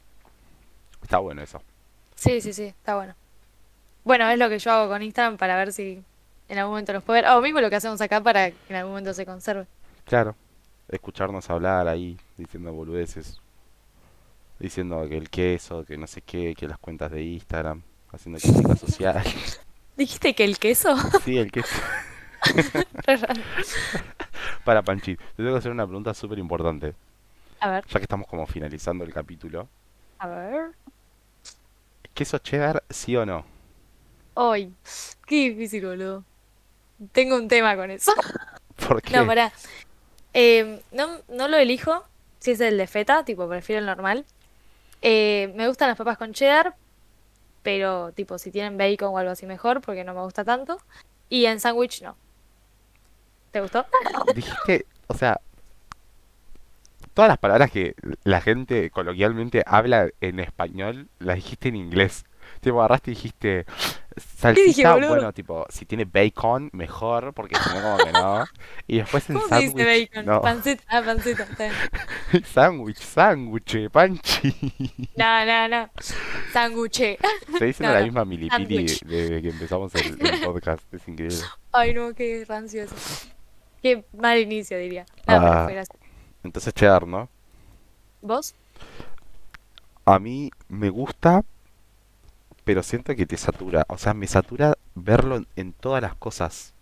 Está 1.01 1.17
bueno 1.19 1.41
eso. 1.41 1.61
sí, 2.15 2.41
sí, 2.41 2.53
sí, 2.53 2.63
está 2.65 2.95
bueno. 2.95 3.15
Bueno, 4.03 4.29
es 4.29 4.37
lo 4.39 4.49
que 4.49 4.59
yo 4.59 4.71
hago 4.71 4.89
con 4.89 5.01
Instagram 5.01 5.37
para 5.37 5.55
ver 5.57 5.71
si 5.73 6.03
en 6.47 6.57
algún 6.57 6.71
momento 6.73 6.93
los 6.93 7.03
puedo 7.03 7.21
ver. 7.21 7.29
O 7.31 7.41
mismo 7.41 7.61
lo 7.61 7.69
que 7.69 7.75
hacemos 7.77 7.99
acá 8.01 8.21
para 8.21 8.51
que 8.51 8.57
en 8.69 8.75
algún 8.75 8.91
momento 8.91 9.13
se 9.13 9.25
conserve. 9.25 9.67
Claro, 10.05 10.35
escucharnos 10.89 11.49
hablar 11.49 11.87
ahí, 11.87 12.17
diciendo 12.37 12.73
boludeces, 12.73 13.39
diciendo 14.59 15.07
que 15.07 15.17
el 15.17 15.29
queso, 15.29 15.85
que 15.85 15.97
no 15.97 16.07
sé 16.07 16.21
qué, 16.21 16.55
que 16.55 16.67
las 16.67 16.79
cuentas 16.79 17.11
de 17.11 17.21
Instagram, 17.23 17.81
haciendo 18.11 18.39
crítica 18.39 18.75
social. 18.75 19.23
¿Dijiste 19.95 20.33
que 20.33 20.43
el 20.45 20.57
queso? 20.57 20.95
Sí, 21.23 21.37
el 21.37 21.51
queso. 21.51 21.75
Para 24.63 24.81
Panchi, 24.81 25.15
te 25.15 25.23
tengo 25.37 25.51
que 25.53 25.57
hacer 25.59 25.71
una 25.71 25.85
pregunta 25.85 26.13
súper 26.13 26.39
importante. 26.39 26.93
A 27.59 27.69
ver, 27.71 27.85
Ya 27.87 27.99
que 27.99 28.03
estamos 28.03 28.27
como 28.27 28.45
finalizando 28.47 29.03
el 29.03 29.13
capítulo. 29.13 29.67
a 30.19 30.27
ver. 30.27 30.71
¿Queso 32.13 32.37
cheddar, 32.39 32.83
sí 32.89 33.15
o 33.15 33.25
no? 33.25 33.45
Ay, 34.35 34.73
qué 35.25 35.49
difícil, 35.49 35.85
boludo. 35.85 36.23
Tengo 37.11 37.35
un 37.35 37.47
tema 37.47 37.75
con 37.75 37.91
eso. 37.91 38.11
¿Por 38.87 38.95
No, 39.11 39.21
qué? 39.21 39.25
pará. 39.25 39.51
Eh, 40.33 40.81
no, 40.91 41.17
no 41.29 41.47
lo 41.47 41.57
elijo 41.57 42.03
si 42.39 42.51
es 42.51 42.59
el 42.61 42.77
de 42.77 42.87
feta, 42.87 43.23
tipo, 43.25 43.47
prefiero 43.47 43.79
el 43.79 43.85
normal. 43.85 44.25
Eh, 45.01 45.51
me 45.55 45.67
gustan 45.67 45.87
las 45.89 45.97
papas 45.97 46.17
con 46.17 46.33
cheddar, 46.33 46.75
pero 47.63 48.11
tipo, 48.13 48.37
si 48.37 48.51
tienen 48.51 48.77
bacon 48.77 49.13
o 49.13 49.17
algo 49.17 49.31
así 49.31 49.45
mejor, 49.45 49.81
porque 49.81 50.03
no 50.03 50.13
me 50.13 50.21
gusta 50.21 50.43
tanto. 50.43 50.77
Y 51.29 51.45
en 51.45 51.59
sándwich 51.59 52.01
no. 52.01 52.15
¿Te 53.51 53.61
gustó? 53.61 53.85
Dijiste, 54.35 54.85
o 55.07 55.13
sea, 55.13 55.39
todas 57.13 57.29
las 57.29 57.37
palabras 57.37 57.71
que 57.71 57.95
la 58.23 58.41
gente 58.41 58.89
coloquialmente 58.91 59.63
habla 59.65 60.09
en 60.21 60.39
español, 60.39 61.09
las 61.19 61.35
dijiste 61.37 61.69
en 61.69 61.75
inglés. 61.75 62.25
Tipo, 62.61 62.79
agarraste 62.79 63.11
y 63.11 63.13
dijiste 63.13 63.65
¿Qué 63.65 64.51
dije, 64.53 64.83
salsita, 64.83 64.93
boludo? 64.95 65.09
bueno, 65.09 65.33
tipo, 65.33 65.65
si 65.69 65.85
tiene 65.85 66.05
bacon, 66.05 66.69
mejor, 66.73 67.33
porque 67.33 67.55
si 67.55 67.69
no, 67.69 67.81
como 67.81 67.97
que 67.97 68.11
no. 68.11 68.45
Y 68.87 68.97
después 68.97 69.29
en 69.29 69.35
¿Cómo 69.35 69.47
se 69.47 69.55
dice 69.55 69.67
sándwich, 69.69 70.09
bacon? 70.09 70.25
no. 70.25 70.41
Panceta. 70.41 70.83
Ah, 70.87 71.01
panceta. 71.05 71.43
está 71.43 71.63
bien. 72.31 72.43
Sándwich, 72.45 72.97
sándwich, 72.97 73.89
panchi. 73.91 74.55
No, 75.15 75.45
no, 75.45 75.67
no. 75.67 75.89
Sanguche. 76.51 77.17
Estoy 77.53 77.67
diciendo 77.67 77.87
No, 77.93 77.93
la 77.93 77.99
no. 77.99 78.05
misma 78.05 78.25
milipili 78.25 78.85
desde 79.05 79.41
que 79.41 79.49
empezamos 79.49 79.93
el, 79.95 80.17
el 80.19 80.41
podcast, 80.41 80.93
es 80.93 81.07
increíble. 81.07 81.37
Ay, 81.71 81.93
no, 81.93 82.13
qué 82.13 82.45
rancio 82.47 82.83
eso. 82.83 82.95
Qué 83.81 84.05
mal 84.13 84.39
inicio, 84.39 84.77
diría. 84.77 85.05
No, 85.25 85.39
Ah, 85.41 85.65
gracioso. 85.65 85.99
entonces 86.43 86.73
cheddar, 86.73 87.07
¿no? 87.07 87.29
¿Vos? 88.21 88.55
A 90.05 90.19
mí 90.19 90.51
me 90.67 90.89
gusta, 90.89 91.45
pero 92.63 92.83
siento 92.83 93.15
que 93.15 93.25
te 93.25 93.37
satura. 93.37 93.85
O 93.89 93.97
sea, 93.97 94.13
me 94.13 94.27
satura 94.27 94.77
verlo 94.95 95.37
en, 95.37 95.47
en 95.55 95.73
todas 95.73 96.01
las 96.01 96.15
cosas. 96.15 96.73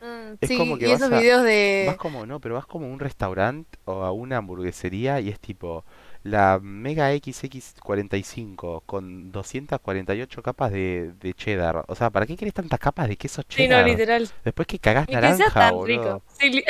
Mm, 0.00 0.34
Es 0.40 0.52
como 0.52 0.78
que 0.78 0.86
y 0.86 0.92
vas 0.92 0.96
esos 0.96 1.10
a, 1.10 1.18
videos 1.20 1.42
vas 1.78 1.96
de... 1.96 1.98
como, 1.98 2.26
no, 2.26 2.40
pero 2.40 2.56
vas 2.56 2.66
como 2.66 2.86
a 2.86 2.90
un 2.90 3.00
restaurante 3.00 3.78
o 3.86 4.02
a 4.04 4.12
una 4.12 4.38
hamburguesería 4.38 5.20
y 5.20 5.28
es 5.30 5.40
tipo 5.40 5.84
la 6.24 6.60
Mega 6.62 7.12
XX45 7.12 8.82
con 8.86 9.32
248 9.32 10.42
capas 10.42 10.72
de, 10.72 11.12
de 11.20 11.34
cheddar. 11.34 11.84
O 11.88 11.94
sea, 11.94 12.10
¿para 12.10 12.26
qué 12.26 12.36
querés 12.36 12.54
tantas 12.54 12.78
capas 12.78 13.08
de 13.08 13.16
queso 13.16 13.42
Sí, 13.48 13.62
no, 13.68 13.74
cheddar? 13.76 13.86
literal. 13.86 14.28
Después 14.44 14.66
que 14.68 14.78
cagás 14.78 15.04
Y 15.04 15.06
que 15.14 15.20
sea 15.20 15.20
naranja, 15.20 15.60
tan 15.60 15.74
boludo. 15.74 15.86
rico. 15.86 16.22
Sí, 16.38 16.50
li- 16.50 16.64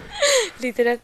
literal. 0.60 1.00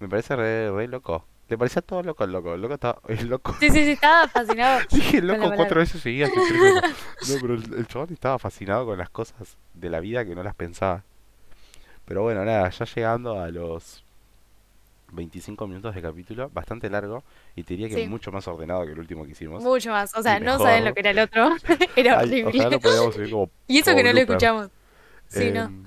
Me 0.00 0.08
parece 0.08 0.36
re, 0.36 0.70
re 0.70 0.88
loco. 0.88 1.26
Le 1.48 1.58
parecía 1.58 1.82
todo 1.82 2.02
loco 2.02 2.24
el 2.24 2.32
loco. 2.32 2.54
El 2.54 2.62
loco 2.62 2.74
estaba. 2.74 3.00
El 3.08 3.28
loco. 3.28 3.54
Sí, 3.60 3.68
sí, 3.70 3.84
sí, 3.84 3.90
estaba 3.92 4.28
fascinado 4.28 4.80
Dije 4.90 5.20
loco 5.20 5.52
cuatro 5.56 5.80
veces 5.80 6.00
seguidas. 6.00 6.30
No, 6.34 7.34
pero 7.40 7.54
el, 7.54 7.74
el 7.74 7.86
chabón 7.86 8.12
estaba 8.12 8.38
fascinado 8.38 8.86
con 8.86 8.98
las 8.98 9.10
cosas 9.10 9.56
de 9.74 9.90
la 9.90 10.00
vida 10.00 10.24
que 10.24 10.34
no 10.34 10.42
las 10.42 10.54
pensaba. 10.54 11.04
Pero 12.06 12.22
bueno, 12.22 12.44
nada, 12.44 12.68
ya 12.70 12.84
llegando 12.84 13.40
a 13.40 13.48
los 13.50 14.03
25 15.14 15.66
minutos 15.66 15.94
de 15.94 16.02
capítulo, 16.02 16.50
bastante 16.50 16.90
largo, 16.90 17.22
y 17.56 17.62
te 17.62 17.74
diría 17.74 17.88
que 17.88 18.02
Sí, 18.02 18.08
mucho 18.08 18.32
más 18.32 18.46
ordenado 18.48 18.84
que 18.84 18.92
el 18.92 18.98
último 18.98 19.24
que 19.24 19.32
hicimos, 19.32 19.62
mucho 19.62 19.90
más. 19.90 20.14
O 20.16 20.22
sea, 20.22 20.40
no 20.40 20.58
saben 20.58 20.84
lo 20.84 20.94
que 20.94 21.00
era 21.00 21.10
el 21.10 21.18
otro. 21.18 21.50
Era 21.96 22.18
Ay, 22.20 22.42
ojalá 22.42 22.70
lo 22.70 22.76
horrible. 22.76 22.78
podíamos 22.80 23.14
subir 23.14 23.30
como, 23.30 23.50
Y 23.68 23.78
eso 23.78 23.94
que 23.94 24.02
no 24.02 24.12
lo 24.12 24.18
escuchamos. 24.20 24.70
Sí, 25.28 25.50
no. 25.50 25.64
Em, 25.64 25.84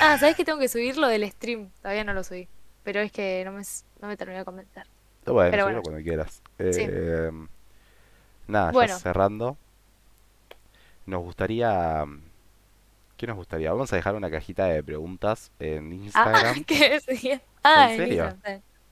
Ah, 0.00 0.18
¿sabes 0.18 0.36
que 0.36 0.44
tengo 0.44 0.58
que 0.58 0.68
subir 0.68 0.98
lo 0.98 1.06
del 1.08 1.30
stream? 1.30 1.70
Todavía 1.80 2.04
no 2.04 2.12
lo 2.12 2.24
subí. 2.24 2.48
Pero 2.82 3.00
es 3.00 3.12
que 3.12 3.42
no 3.44 3.52
me, 3.52 3.62
no 4.00 4.08
me 4.08 4.16
terminó 4.16 4.40
de 4.40 4.44
convencer. 4.44 4.84
bueno, 5.24 5.50
Pero 5.50 5.64
bueno, 5.64 5.82
cuando 5.82 6.02
quieras. 6.02 6.42
sí. 6.58 6.82
Em, 6.82 7.48
nada, 8.48 8.66
ya 8.68 8.72
Bueno, 8.72 8.98
cerrando, 8.98 9.56
nos 11.06 11.22
gustaría... 11.22 12.04
¿Qué 13.16 13.26
nos 13.26 13.36
gustaría? 13.36 13.72
Vamos 13.72 13.92
a 13.92 13.96
dejar 13.96 14.14
una 14.14 14.30
cajita 14.30 14.66
de 14.66 14.82
preguntas 14.82 15.50
en 15.58 15.90
Ah, 15.92 15.94
Instagram. 16.04 16.56
¿En 16.56 17.40
Ah, 17.62 17.90
en 17.90 17.96
serio? 17.96 18.36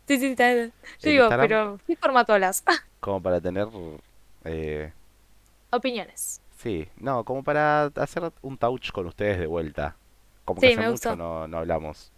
Sí, 0.07 0.19
sí, 0.19 0.27
está. 0.27 0.55
Yo 0.55 0.71
digo, 1.03 1.25
Instagram, 1.25 1.49
pero 1.49 1.81
¿qué 1.87 1.97
formato 1.97 2.33
hablas? 2.33 2.63
como 3.01 3.23
para 3.23 3.41
tener... 3.41 3.69
eh, 4.45 4.93
Opiniones. 5.71 6.41
sí, 6.57 6.89
no, 6.97 7.25
como 7.25 7.43
para 7.43 7.87
hacer 7.97 8.33
un 8.43 8.57
touch 8.57 8.93
con 8.93 9.07
ustedes 9.07 9.39
de 9.39 9.47
vuelta. 9.47 9.97
Como 10.45 10.61
que 10.61 10.69
Sí, 10.69 10.73
hace 10.75 10.83
me 10.83 10.91
mucho 10.91 11.17
no, 11.17 11.49
no 11.49 11.59
hablamos. 11.59 12.13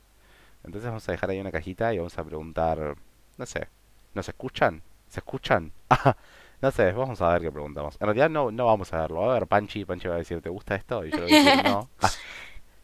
Entonces 0.64 0.88
vamos 0.88 1.08
a 1.08 1.12
dejar 1.12 1.30
ahí 1.30 1.40
una 1.40 1.52
cajita 1.52 1.94
y 1.94 1.98
vamos 1.98 2.18
a 2.18 2.24
preguntar, 2.24 2.96
no 3.38 3.46
sé, 3.46 3.68
¿nos 4.14 4.28
escuchan? 4.28 4.82
¿Se 5.08 5.20
escuchan? 5.20 5.72
No 6.62 6.70
sé, 6.70 6.92
vamos 6.92 7.20
a 7.20 7.32
ver 7.32 7.42
qué 7.42 7.52
preguntamos. 7.52 7.96
En 8.00 8.06
realidad 8.06 8.30
no, 8.30 8.50
no 8.50 8.66
vamos 8.66 8.92
a 8.92 9.00
verlo. 9.00 9.20
Va 9.20 9.30
a 9.30 9.38
ver 9.38 9.46
Panchi, 9.46 9.84
Panchi 9.84 10.08
va 10.08 10.14
a 10.14 10.18
decir, 10.18 10.40
¿te 10.40 10.48
gusta 10.48 10.74
esto? 10.74 11.04
Y 11.04 11.10
yo 11.10 11.18
le 11.18 11.22
voy 11.24 11.34
a 11.34 11.44
decir 11.44 11.64
no. 11.64 11.88
Ah, 12.02 12.10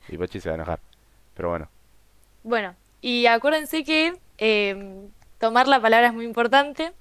y 0.09 0.19
Panchi 0.19 0.41
se 0.41 0.49
va 0.49 0.55
a 0.55 0.57
enojar. 0.57 0.81
Pero 1.35 1.49
bueno, 1.51 1.69
Bueno, 2.43 2.75
y 3.01 3.27
acuérdense 3.27 3.83
que 3.85 4.19
em, 4.39 5.09
tomar 5.39 5.69
la 5.69 5.81
palabra 5.81 6.09
es 6.09 6.13
muy 6.15 6.25
importante 6.27 6.93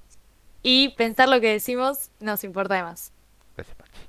y 0.63 0.89
pensar 0.89 1.27
lo 1.29 1.41
que 1.41 1.51
decimos 1.51 2.09
nos 2.19 2.43
importa 2.43 2.75
de 2.75 2.83
más. 2.83 3.11
gracias 3.55 3.75
Panchi. 3.75 3.99